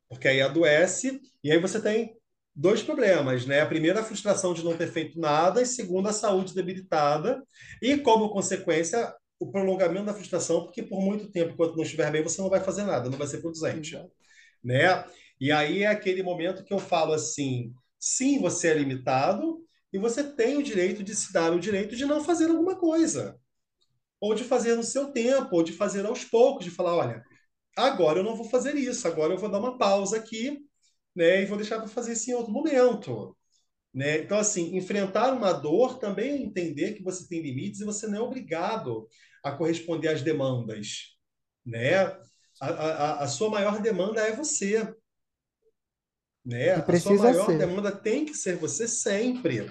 [0.09, 2.17] Porque aí adoece, e aí você tem
[2.53, 3.61] dois problemas, né?
[3.61, 7.41] A primeira, a frustração de não ter feito nada, e segunda, a saúde debilitada,
[7.81, 12.23] e como consequência, o prolongamento da frustração, porque por muito tempo, enquanto não estiver bem,
[12.23, 13.95] você não vai fazer nada, não vai ser produzente,
[14.63, 15.05] né?
[15.39, 19.63] E aí é aquele momento que eu falo assim, sim, você é limitado,
[19.93, 23.39] e você tem o direito de se dar o direito de não fazer alguma coisa
[24.19, 27.23] ou de fazer no seu tempo, ou de fazer aos poucos, de falar, olha,
[27.75, 30.59] agora eu não vou fazer isso, agora eu vou dar uma pausa aqui,
[31.15, 33.35] né, e vou deixar para fazer isso em outro momento.
[33.97, 34.19] Né?
[34.19, 38.19] Então, assim, enfrentar uma dor também é entender que você tem limites e você não
[38.19, 39.09] é obrigado
[39.43, 41.17] a corresponder às demandas.
[41.65, 41.95] Né?
[42.61, 44.87] A, a, a sua maior demanda é você.
[46.45, 46.73] Né?
[46.73, 47.57] A sua maior ser.
[47.57, 49.65] demanda tem que ser você sempre.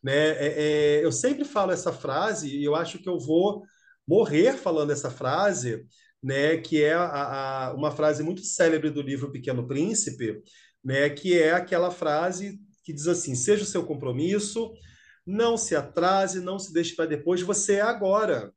[0.00, 0.28] Né?
[0.28, 0.54] É,
[1.00, 3.64] é, eu sempre falo essa frase e eu acho que eu vou
[4.06, 5.84] morrer falando essa frase,
[6.22, 10.40] né, que é a, uma frase muito célebre do livro Pequeno Príncipe,
[10.84, 14.72] né, que é aquela frase que diz assim: seja o seu compromisso,
[15.26, 18.52] não se atrase, não se deixe para depois, você é agora.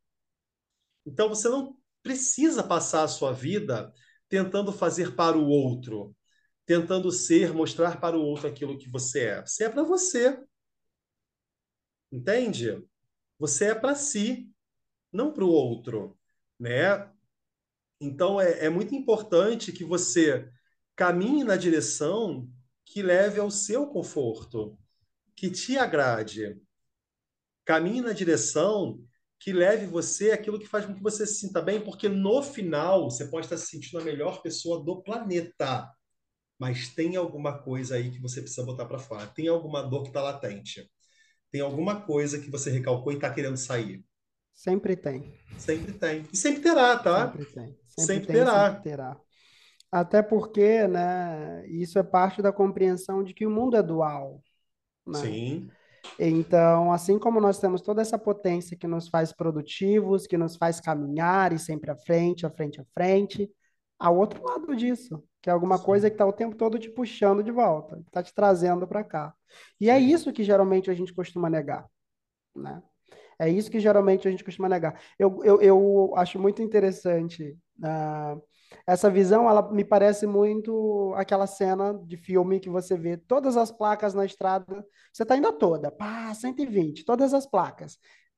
[1.06, 3.94] Então você não precisa passar a sua vida
[4.28, 6.16] tentando fazer para o outro,
[6.66, 9.42] tentando ser, mostrar para o outro aquilo que você é.
[9.46, 10.40] Você é para você.
[12.12, 12.84] Entende?
[13.38, 14.50] Você é para si
[15.12, 16.18] não para o outro,
[16.60, 17.10] né?
[18.00, 20.50] Então é, é muito importante que você
[20.96, 22.50] caminhe na direção
[22.86, 24.78] que leve ao seu conforto,
[25.36, 26.58] que te agrade.
[27.66, 29.04] Caminhe na direção
[29.40, 33.10] que leve você aquilo que faz com que você se sinta bem, porque no final
[33.10, 35.92] você pode estar se sentindo a melhor pessoa do planeta,
[36.58, 40.10] mas tem alguma coisa aí que você precisa botar para fora, tem alguma dor que
[40.10, 40.90] está latente,
[41.52, 44.04] tem alguma coisa que você recalcou e está querendo sair.
[44.54, 45.38] Sempre tem.
[45.58, 46.26] Sempre tem.
[46.32, 47.26] E sempre terá, tá?
[47.26, 47.66] Sempre tem.
[47.66, 48.70] Sempre, sempre tem, terá.
[48.70, 49.25] Sempre terá.
[49.96, 54.44] Até porque, né, isso é parte da compreensão de que o mundo é dual.
[55.08, 55.20] Né?
[55.20, 55.70] Sim.
[56.20, 60.82] Então, assim como nós temos toda essa potência que nos faz produtivos, que nos faz
[60.82, 63.50] caminhar e sempre à frente, à frente, à frente,
[63.98, 65.86] há outro lado disso, que é alguma Sim.
[65.86, 69.34] coisa que está o tempo todo te puxando de volta, está te trazendo para cá.
[69.80, 71.88] E é isso que geralmente a gente costuma negar,
[72.54, 72.84] né?
[73.40, 75.00] É isso que geralmente a gente costuma negar.
[75.18, 78.42] Eu, eu, eu acho muito interessante uh,
[78.88, 83.72] essa visão, ela me parece muito aquela cena de filme que você vê todas as
[83.72, 87.98] placas na estrada, você está indo toda, pá, 120, todas as placas.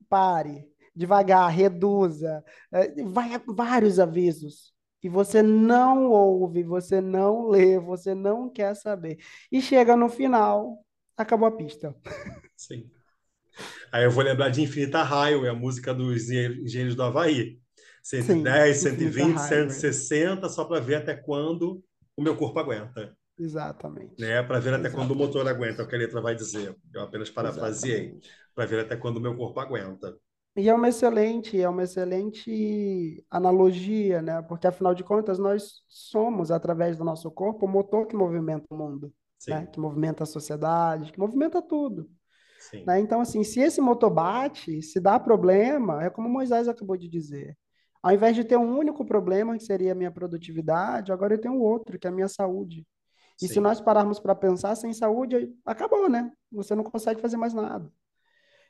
[0.09, 0.65] Pare,
[0.95, 4.73] devagar, reduza, uh, vai, vários avisos.
[5.03, 9.17] E você não ouve, você não lê, você não quer saber.
[9.51, 10.84] E chega no final,
[11.15, 11.95] acabou a pista.
[12.55, 12.89] Sim.
[13.91, 17.59] Aí eu vou lembrar de Infinita Highway, a música dos engenheiros do Havaí.
[18.08, 21.84] 110, Sim, 120, 160, só para ver até quando
[22.16, 23.14] o meu corpo aguenta.
[23.38, 24.20] Exatamente.
[24.20, 24.41] Né?
[24.41, 24.95] Para ver até Exatamente.
[24.95, 26.74] quando o motor aguenta, é o que a letra vai dizer.
[26.93, 28.18] Eu apenas parafraseei.
[28.55, 30.18] Para ver até quando o meu corpo aguenta.
[30.55, 34.41] E é uma excelente, é uma excelente analogia, né?
[34.41, 38.76] Porque afinal de contas nós somos através do nosso corpo o motor que movimenta o
[38.76, 39.14] mundo,
[39.47, 39.68] né?
[39.68, 42.10] Que movimenta a sociedade, que movimenta tudo.
[42.86, 42.99] Né?
[42.99, 47.55] Então, assim, se esse motor bate, se dá problema, é como Moisés acabou de dizer.
[48.08, 51.60] Ao invés de ter um único problema, que seria a minha produtividade, agora eu tenho
[51.60, 52.88] outro, que é a minha saúde.
[53.41, 53.55] E Sim.
[53.55, 56.32] se nós pararmos para pensar, sem saúde, acabou, né?
[56.49, 57.91] Você não consegue fazer mais nada.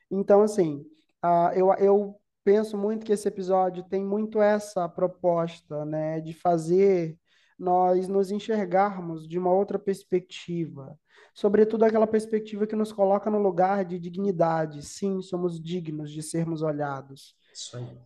[0.10, 0.84] Então, assim,
[1.24, 6.20] uh, eu, eu penso muito que esse episódio tem muito essa proposta, né?
[6.20, 7.16] De fazer
[7.60, 10.98] nós nos enxergarmos de uma outra perspectiva,
[11.32, 14.82] sobretudo aquela perspectiva que nos coloca no lugar de dignidade.
[14.82, 17.36] Sim, somos dignos de sermos olhados.
[17.54, 18.00] Isso aí.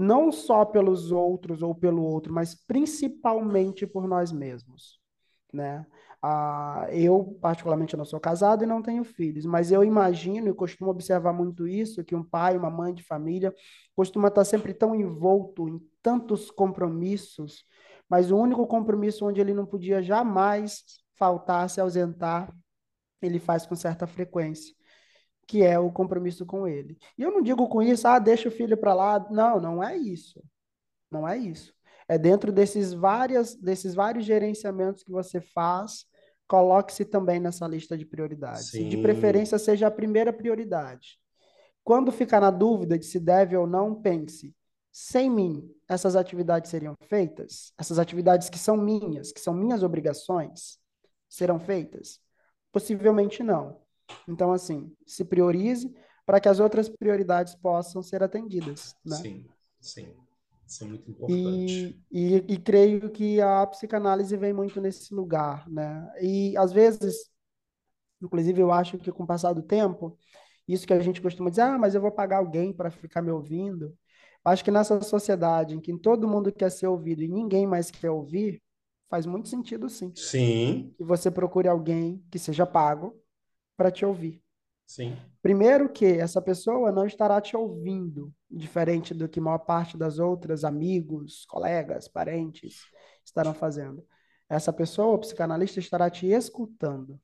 [0.00, 5.00] Não só pelos outros ou pelo outro, mas principalmente por nós mesmos,
[5.52, 5.84] né?
[6.22, 10.90] Ah, eu, particularmente, não sou casado e não tenho filhos, mas eu imagino e costumo
[10.90, 13.52] observar muito isso, que um pai, uma mãe de família
[13.96, 17.64] costuma estar sempre tão envolto em tantos compromissos,
[18.08, 20.84] mas o único compromisso onde ele não podia jamais
[21.16, 22.54] faltar, se ausentar,
[23.22, 24.74] ele faz com certa frequência,
[25.48, 26.98] que é o compromisso com ele.
[27.16, 29.26] E eu não digo com isso, ah, deixa o filho para lá.
[29.30, 30.44] Não, não é isso.
[31.10, 31.72] Não é isso.
[32.06, 36.04] É dentro desses, várias, desses vários gerenciamentos que você faz,
[36.46, 38.70] coloque-se também nessa lista de prioridades.
[38.70, 38.86] Sim.
[38.86, 41.18] E de preferência, seja a primeira prioridade.
[41.82, 44.54] Quando ficar na dúvida de se deve ou não, pense:
[44.92, 47.72] sem mim, essas atividades seriam feitas?
[47.78, 50.78] Essas atividades que são minhas, que são minhas obrigações,
[51.26, 52.20] serão feitas?
[52.70, 53.80] Possivelmente não.
[54.26, 55.92] Então, assim, se priorize
[56.26, 58.94] para que as outras prioridades possam ser atendidas.
[59.04, 59.16] Né?
[59.16, 59.46] Sim,
[59.80, 60.14] sim.
[60.66, 61.98] Isso é muito importante.
[62.12, 66.06] E, e, e, creio que a psicanálise vem muito nesse lugar, né?
[66.20, 67.30] E às vezes,
[68.20, 70.18] inclusive, eu acho que com o passar do tempo,
[70.68, 73.30] isso que a gente costuma dizer, ah, mas eu vou pagar alguém para ficar me
[73.30, 73.96] ouvindo.
[74.44, 78.10] Acho que nessa sociedade em que todo mundo quer ser ouvido e ninguém mais quer
[78.10, 78.62] ouvir,
[79.08, 80.12] faz muito sentido sim.
[80.14, 80.92] Sim.
[80.98, 83.18] Que você procure alguém que seja pago
[83.78, 84.42] para te ouvir.
[84.84, 85.16] Sim.
[85.40, 90.18] Primeiro que essa pessoa não estará te ouvindo, diferente do que a maior parte das
[90.18, 92.80] outras amigos, colegas, parentes
[93.24, 94.04] estarão fazendo.
[94.48, 97.20] Essa pessoa, o psicanalista, estará te escutando.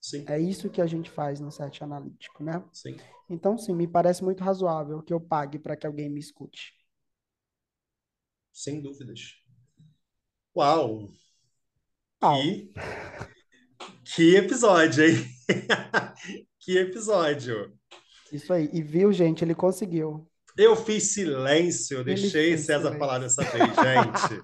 [0.00, 0.24] Sim.
[0.28, 2.62] É isso que a gente faz no set analítico, né?
[2.72, 2.96] Sim.
[3.30, 6.74] Então, sim, me parece muito razoável que eu pague para que alguém me escute.
[8.52, 9.42] Sem dúvidas.
[10.54, 11.08] Uau!
[12.22, 12.40] Uau.
[12.42, 12.72] Que,
[14.04, 15.26] que episódio, hein?
[16.60, 17.72] que episódio.
[18.32, 18.68] Isso aí.
[18.72, 20.28] E viu, gente, ele conseguiu.
[20.56, 22.98] Eu fiz silêncio, eu deixei César silêncio.
[22.98, 24.42] falar dessa vez, gente.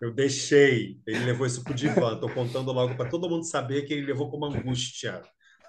[0.00, 0.98] eu deixei.
[1.06, 2.12] Ele levou isso pro divã.
[2.14, 5.22] Estou contando logo para todo mundo saber que ele levou como angústia.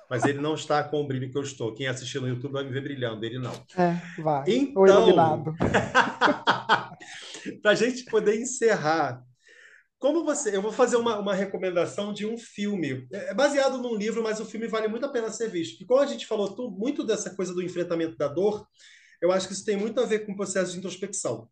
[0.10, 1.74] Mas ele não está com o brilho que eu estou.
[1.74, 3.54] Quem assistiu no YouTube vai me ver brilhando, ele não.
[3.78, 4.44] É, vai.
[4.48, 5.44] Então,
[7.62, 9.24] para a gente poder encerrar
[10.00, 10.56] como você.
[10.56, 13.08] Eu vou fazer uma, uma recomendação de um filme.
[13.12, 15.82] É, é baseado num livro, mas o filme vale muito a pena ser visto.
[15.82, 18.68] E como a gente falou tu, muito dessa coisa do enfrentamento da dor,
[19.22, 21.50] eu acho que isso tem muito a ver com o processo de introspecção.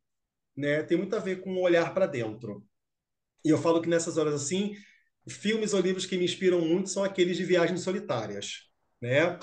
[0.55, 0.83] Né?
[0.83, 2.65] Tem muito a ver com o olhar para dentro.
[3.45, 4.73] E eu falo que nessas horas assim,
[5.27, 8.69] filmes ou livros que me inspiram muito são aqueles de viagens solitárias.
[9.01, 9.37] Né?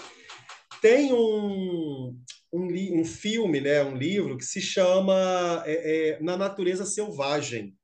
[0.80, 2.16] Tem um,
[2.52, 7.76] um, um filme, né, um livro que se chama é, é, Na Natureza Selvagem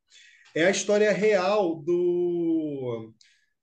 [0.56, 3.12] é a história real do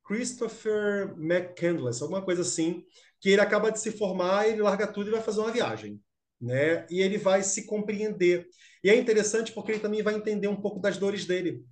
[0.05, 2.85] Christopher McCandless, alguma coisa assim,
[3.19, 5.99] que ele acaba de se formar, ele larga tudo e vai fazer uma viagem,
[6.39, 6.85] né?
[6.91, 8.45] E ele vai se compreender.
[8.83, 11.65] E é interessante porque ele também vai entender um pouco das dores dele.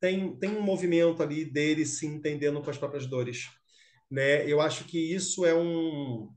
[0.00, 3.50] Tem, tem um movimento ali dele se entendendo com as próprias dores,
[4.10, 4.50] né?
[4.50, 6.32] Eu acho que isso é um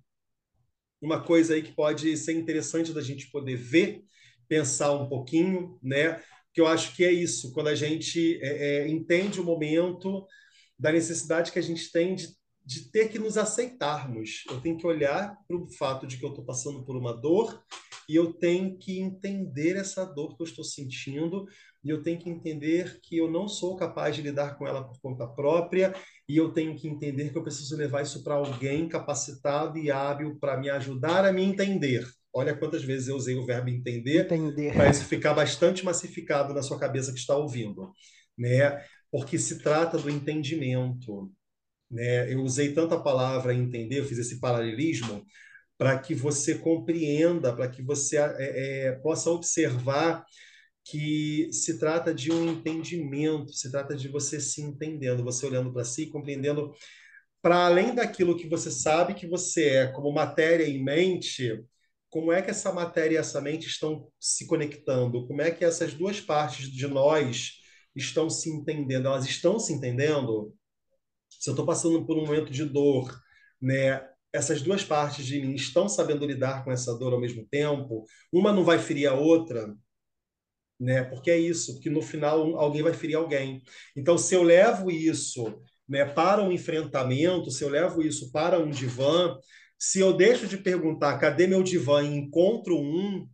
[1.01, 4.03] uma coisa aí que pode ser interessante da gente poder ver,
[4.47, 6.21] pensar um pouquinho, né?
[6.53, 10.25] Que eu acho que é isso, quando a gente é, é, entende o momento
[10.77, 12.27] da necessidade que a gente tem de,
[12.65, 14.43] de ter que nos aceitarmos.
[14.49, 17.63] Eu tenho que olhar para o fato de que eu estou passando por uma dor
[18.09, 21.45] e eu tenho que entender essa dor que eu estou sentindo
[21.83, 24.99] e eu tenho que entender que eu não sou capaz de lidar com ela por
[24.99, 25.93] conta própria
[26.27, 30.37] e eu tenho que entender que eu preciso levar isso para alguém capacitado e hábil
[30.39, 32.05] para me ajudar a me entender.
[32.33, 34.73] Olha quantas vezes eu usei o verbo entender, entender.
[34.73, 37.91] para isso ficar bastante massificado na sua cabeça que está ouvindo,
[38.37, 38.83] né?
[39.11, 41.31] Porque se trata do entendimento,
[41.89, 42.31] né?
[42.31, 45.25] Eu usei tanta palavra entender, eu fiz esse paralelismo
[45.77, 50.23] para que você compreenda, para que você é, é, possa observar
[50.83, 55.83] que se trata de um entendimento, se trata de você se entendendo, você olhando para
[55.83, 56.73] si, compreendendo
[57.41, 61.63] para além daquilo que você sabe que você é como matéria em mente,
[62.11, 65.25] como é que essa matéria e essa mente estão se conectando?
[65.25, 67.53] Como é que essas duas partes de nós
[67.95, 69.07] estão se entendendo?
[69.07, 70.53] Elas estão se entendendo?
[71.29, 73.17] Se eu estou passando por um momento de dor,
[73.61, 74.05] né?
[74.33, 78.03] Essas duas partes de mim estão sabendo lidar com essa dor ao mesmo tempo?
[78.31, 79.73] Uma não vai ferir a outra,
[80.77, 81.05] né?
[81.05, 83.63] Porque é isso, porque no final alguém vai ferir alguém.
[83.95, 88.69] Então, se eu levo isso, né, para um enfrentamento, se eu levo isso para um
[88.69, 89.37] divã,
[89.81, 93.27] se eu deixo de perguntar cadê meu divã e encontro um,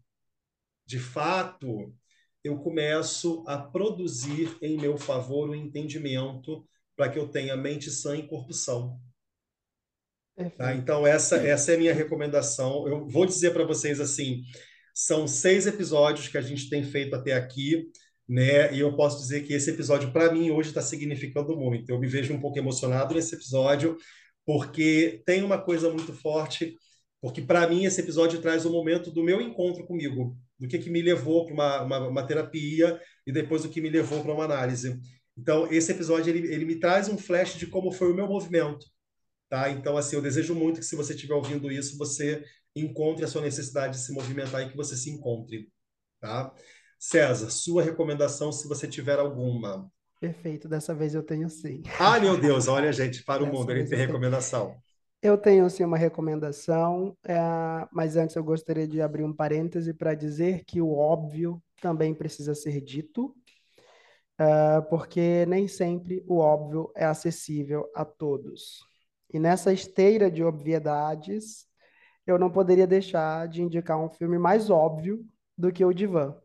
[0.86, 1.94] de fato,
[2.42, 8.16] eu começo a produzir em meu favor o entendimento para que eu tenha mente sã
[8.16, 8.98] e corpo são.
[10.56, 10.74] Tá?
[10.74, 12.88] Então, essa, essa é a minha recomendação.
[12.88, 14.44] Eu vou dizer para vocês assim:
[14.94, 17.92] são seis episódios que a gente tem feito até aqui,
[18.26, 18.74] né?
[18.74, 21.90] E eu posso dizer que esse episódio, para mim, hoje está significando muito.
[21.90, 23.98] Eu me vejo um pouco emocionado nesse episódio,
[24.48, 26.78] porque tem uma coisa muito forte,
[27.22, 30.90] porque para mim esse episódio traz o momento do meu encontro comigo, do que, que
[30.90, 34.46] me levou para uma, uma, uma, terapia e depois o que me levou para uma
[34.46, 34.98] análise.
[35.38, 38.86] Então, esse episódio ele, ele me traz um flash de como foi o meu movimento.
[39.50, 39.70] Tá?
[39.70, 42.42] Então, assim, eu desejo muito que se você estiver ouvindo isso, você
[42.74, 45.70] encontre a sua necessidade de se movimentar e que você se encontre.
[46.22, 46.54] Tá?
[46.98, 49.92] César, sua recomendação, se você tiver alguma.
[50.20, 51.84] Perfeito, dessa vez eu tenho sim.
[52.00, 54.76] Ah, meu Deus, olha, gente, para o mundo, ele tem recomendação.
[55.22, 57.36] Eu tenho sim uma recomendação, é,
[57.92, 62.54] mas antes eu gostaria de abrir um parêntese para dizer que o óbvio também precisa
[62.56, 63.36] ser dito,
[64.40, 68.80] é, porque nem sempre o óbvio é acessível a todos.
[69.34, 71.66] E nessa esteira de obviedades,
[72.26, 75.26] eu não poderia deixar de indicar um filme mais óbvio
[75.58, 76.36] do que o Divã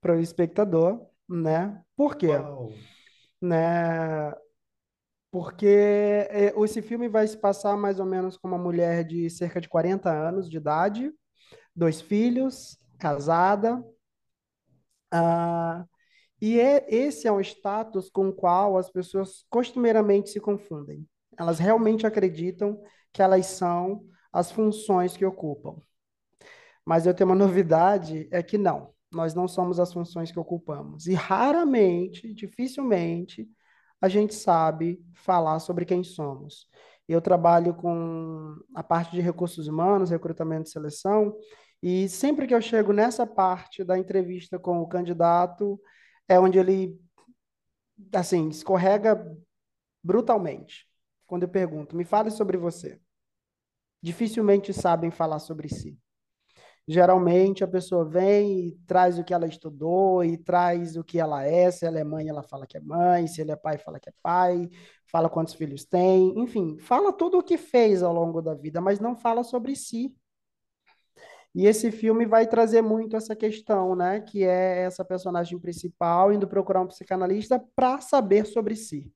[0.00, 1.82] para o espectador, né?
[1.96, 2.28] Por quê?
[2.36, 2.72] Uau.
[3.40, 4.32] Né?
[5.30, 9.60] Porque é, esse filme vai se passar mais ou menos com uma mulher de cerca
[9.60, 11.12] de 40 anos de idade,
[11.74, 13.82] dois filhos, casada.
[15.12, 15.84] Ah,
[16.40, 21.06] e é, esse é um status com o qual as pessoas costumeiramente se confundem.
[21.38, 25.76] Elas realmente acreditam que elas são as funções que ocupam.
[26.84, 31.06] Mas eu tenho uma novidade, é que não, nós não somos as funções que ocupamos.
[31.06, 33.48] E raramente, dificilmente,
[34.00, 36.68] a gente sabe falar sobre quem somos.
[37.08, 41.36] Eu trabalho com a parte de recursos humanos, recrutamento e seleção,
[41.82, 45.80] e sempre que eu chego nessa parte da entrevista com o candidato,
[46.28, 46.98] é onde ele,
[48.12, 49.26] assim, escorrega
[50.02, 50.88] brutalmente
[51.26, 53.00] quando eu pergunto, me fale sobre você.
[54.02, 55.96] Dificilmente sabem falar sobre si.
[56.92, 61.44] Geralmente a pessoa vem e traz o que ela estudou e traz o que ela
[61.44, 61.70] é.
[61.70, 63.28] Se ela é mãe, ela fala que é mãe.
[63.28, 64.68] Se ele é pai, fala que é pai.
[65.06, 66.36] Fala quantos filhos tem.
[66.36, 70.12] Enfim, fala tudo o que fez ao longo da vida, mas não fala sobre si.
[71.54, 74.20] E esse filme vai trazer muito essa questão, né?
[74.20, 79.08] Que é essa personagem principal indo procurar um psicanalista para saber sobre si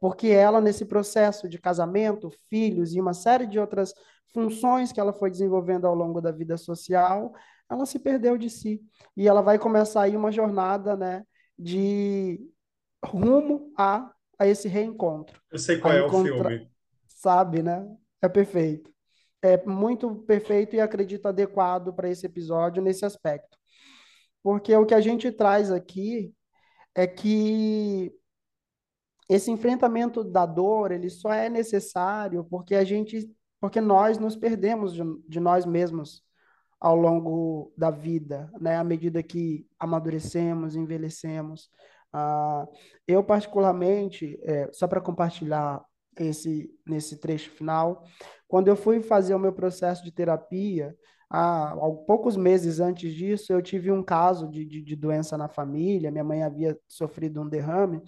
[0.00, 3.92] porque ela, nesse processo de casamento, filhos e uma série de outras
[4.32, 7.34] funções que ela foi desenvolvendo ao longo da vida social,
[7.70, 8.80] ela se perdeu de si.
[9.14, 11.22] E ela vai começar aí uma jornada né,
[11.58, 12.40] de
[13.04, 15.40] rumo a, a esse reencontro.
[15.50, 16.70] Eu sei qual é o filme.
[17.06, 17.86] Sabe, né?
[18.22, 18.90] É perfeito.
[19.42, 23.58] É muito perfeito e acredito adequado para esse episódio nesse aspecto.
[24.42, 26.32] Porque o que a gente traz aqui
[26.94, 28.12] é que
[29.30, 34.92] esse enfrentamento da dor, ele só é necessário porque a gente, porque nós nos perdemos
[34.92, 36.24] de, de nós mesmos
[36.80, 38.76] ao longo da vida, né?
[38.76, 41.70] À medida que amadurecemos, envelhecemos.
[42.12, 42.66] Ah,
[43.06, 45.80] eu particularmente, é, só para compartilhar
[46.18, 48.02] esse nesse trecho final,
[48.48, 50.92] quando eu fui fazer o meu processo de terapia,
[51.30, 51.76] há,
[52.06, 56.10] poucos meses antes disso, eu tive um caso de, de, de doença na família.
[56.10, 58.02] Minha mãe havia sofrido um derrame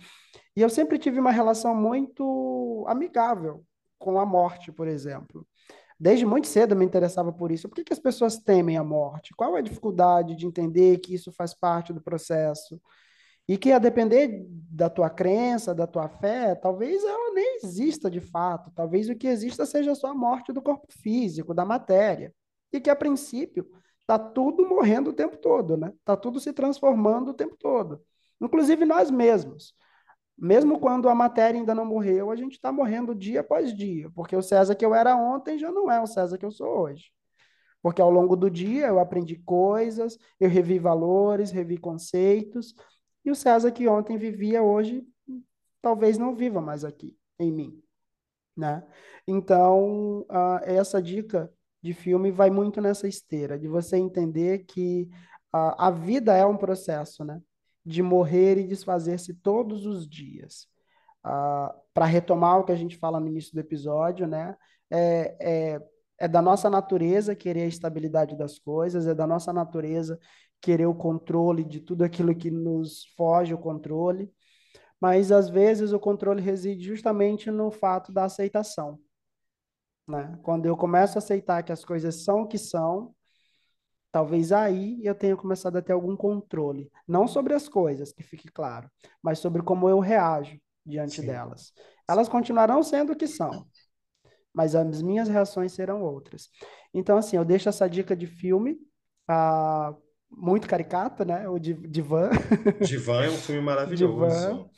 [0.57, 3.65] e eu sempre tive uma relação muito amigável
[3.99, 5.47] com a morte, por exemplo.
[5.99, 7.69] Desde muito cedo eu me interessava por isso.
[7.69, 9.33] Por que, que as pessoas temem a morte?
[9.37, 12.81] Qual é a dificuldade de entender que isso faz parte do processo?
[13.49, 18.21] E que a depender da tua crença, da tua fé, talvez ela nem exista de
[18.21, 18.71] fato.
[18.75, 22.35] Talvez o que exista seja só a morte do corpo físico, da matéria.
[22.73, 23.71] E que a princípio
[24.01, 25.93] está tudo morrendo o tempo todo, né?
[25.99, 28.03] Está tudo se transformando o tempo todo.
[28.41, 29.75] Inclusive nós mesmos.
[30.37, 34.35] Mesmo quando a matéria ainda não morreu, a gente está morrendo dia após dia, porque
[34.35, 37.13] o César que eu era ontem já não é o César que eu sou hoje.
[37.81, 42.75] Porque ao longo do dia eu aprendi coisas, eu revi valores, revi conceitos,
[43.25, 45.07] e o César que ontem vivia hoje
[45.81, 47.83] talvez não viva mais aqui em mim,
[48.57, 48.87] né?
[49.27, 51.53] Então, uh, essa dica
[51.83, 55.09] de filme vai muito nessa esteira, de você entender que
[55.55, 57.41] uh, a vida é um processo, né?
[57.85, 60.69] de morrer e desfazer-se todos os dias.
[61.25, 64.57] Ah, Para retomar o que a gente fala no início do episódio, né?
[64.91, 65.83] É, é,
[66.19, 70.19] é da nossa natureza querer a estabilidade das coisas, é da nossa natureza
[70.61, 74.31] querer o controle de tudo aquilo que nos foge o controle,
[75.01, 79.01] mas às vezes o controle reside justamente no fato da aceitação.
[80.07, 80.39] Né?
[80.43, 83.15] Quando eu começo a aceitar que as coisas são o que são,
[84.13, 88.47] Talvez aí eu tenha começado a ter algum controle, não sobre as coisas, que fique
[88.53, 88.91] claro,
[89.23, 91.27] mas sobre como eu reajo diante Sim.
[91.29, 91.73] delas.
[92.07, 93.67] Elas continuarão sendo o que são,
[94.53, 96.51] mas as minhas reações serão outras.
[96.93, 98.77] Então, assim, eu deixo essa dica de filme,
[99.27, 99.95] ah,
[100.31, 101.49] muito caricata, né?
[101.49, 102.29] O Divan.
[102.83, 104.27] Divan é um filme maravilhoso.
[104.27, 104.69] Divan,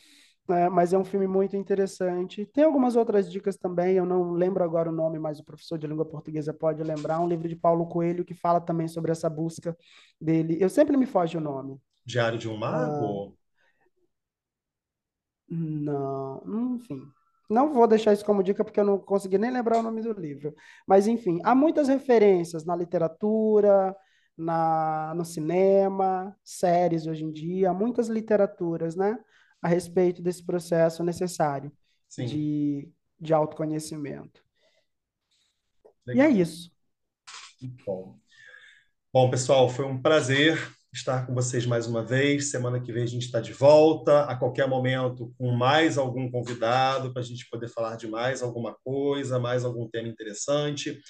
[0.49, 0.69] né?
[0.69, 2.47] mas é um filme muito interessante.
[2.47, 5.87] Tem algumas outras dicas também, eu não lembro agora o nome, mas o professor de
[5.87, 7.21] língua portuguesa pode lembrar.
[7.21, 9.77] Um livro de Paulo Coelho que fala também sobre essa busca
[10.21, 10.59] dele.
[10.61, 11.81] Eu sempre me foge o nome.
[12.05, 13.37] Diário de um Mago?
[13.37, 13.45] Ah,
[15.49, 16.43] não,
[16.77, 17.03] enfim.
[17.49, 20.13] Não vou deixar isso como dica porque eu não consegui nem lembrar o nome do
[20.13, 20.55] livro.
[20.87, 23.95] Mas, enfim, há muitas referências na literatura,
[24.37, 29.19] na, no cinema, séries hoje em dia, muitas literaturas, né?
[29.65, 31.73] A respeito desse processo necessário
[32.19, 32.87] de,
[33.19, 34.45] de autoconhecimento.
[36.07, 36.27] Legal.
[36.27, 36.71] E é isso.
[37.87, 38.19] Bom.
[39.11, 40.59] Bom, pessoal, foi um prazer
[40.93, 42.51] estar com vocês mais uma vez.
[42.51, 47.11] Semana que vem a gente está de volta, a qualquer momento, com mais algum convidado,
[47.13, 51.01] para a gente poder falar de mais alguma coisa, mais algum tema interessante.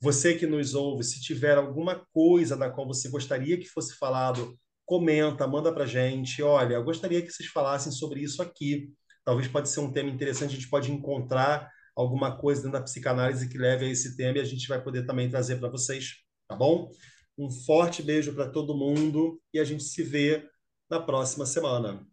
[0.00, 4.58] Você que nos ouve, se tiver alguma coisa da qual você gostaria que fosse falado,
[4.88, 6.42] comenta, manda para gente.
[6.42, 8.90] Olha, eu gostaria que vocês falassem sobre isso aqui.
[9.22, 13.50] Talvez pode ser um tema interessante, a gente pode encontrar alguma coisa dentro da psicanálise
[13.50, 16.14] que leve a esse tema e a gente vai poder também trazer para vocês,
[16.48, 16.90] tá bom?
[17.36, 20.48] Um forte beijo para todo mundo e a gente se vê
[20.90, 22.06] na próxima semana.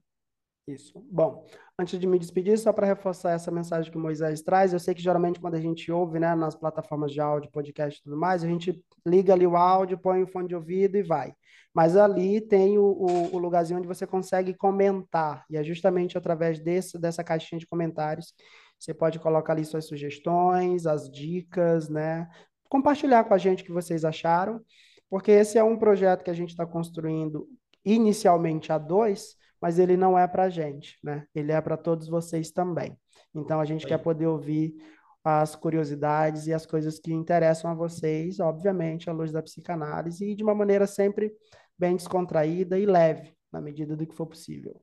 [0.68, 1.00] Isso.
[1.12, 1.46] Bom,
[1.78, 4.96] antes de me despedir, só para reforçar essa mensagem que o Moisés traz, eu sei
[4.96, 8.44] que geralmente quando a gente ouve, né, nas plataformas de áudio, podcast e tudo mais,
[8.44, 11.34] a gente liga ali o áudio, põe o fone de ouvido e vai.
[11.74, 16.60] Mas ali tem o, o, o lugarzinho onde você consegue comentar, e é justamente através
[16.60, 18.34] desse, dessa caixinha de comentários
[18.78, 22.28] você pode colocar ali suas sugestões, as dicas, né?
[22.68, 24.62] Compartilhar com a gente o que vocês acharam
[25.10, 27.48] porque esse é um projeto que a gente está construindo
[27.84, 31.26] inicialmente a dois, mas ele não é para a gente, né?
[31.34, 32.98] Ele é para todos vocês também.
[33.34, 33.90] Então a gente Aí.
[33.90, 34.76] quer poder ouvir
[35.24, 40.36] as curiosidades e as coisas que interessam a vocês, obviamente, à luz da psicanálise, e
[40.36, 41.34] de uma maneira sempre
[41.78, 44.80] bem descontraída e leve, na medida do que for possível.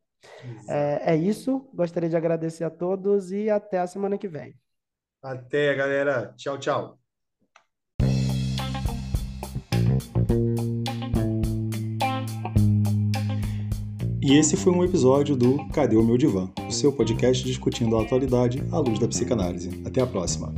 [0.69, 1.69] É, é, isso.
[1.73, 4.55] Gostaria de agradecer a todos e até a semana que vem.
[5.23, 6.35] Até, galera.
[6.37, 7.02] Tchau, tchau.
[14.33, 16.49] E esse foi um episódio do Cadê o meu divã?
[16.67, 19.83] O seu podcast discutindo a atualidade à luz da psicanálise.
[19.85, 20.55] Até a próxima.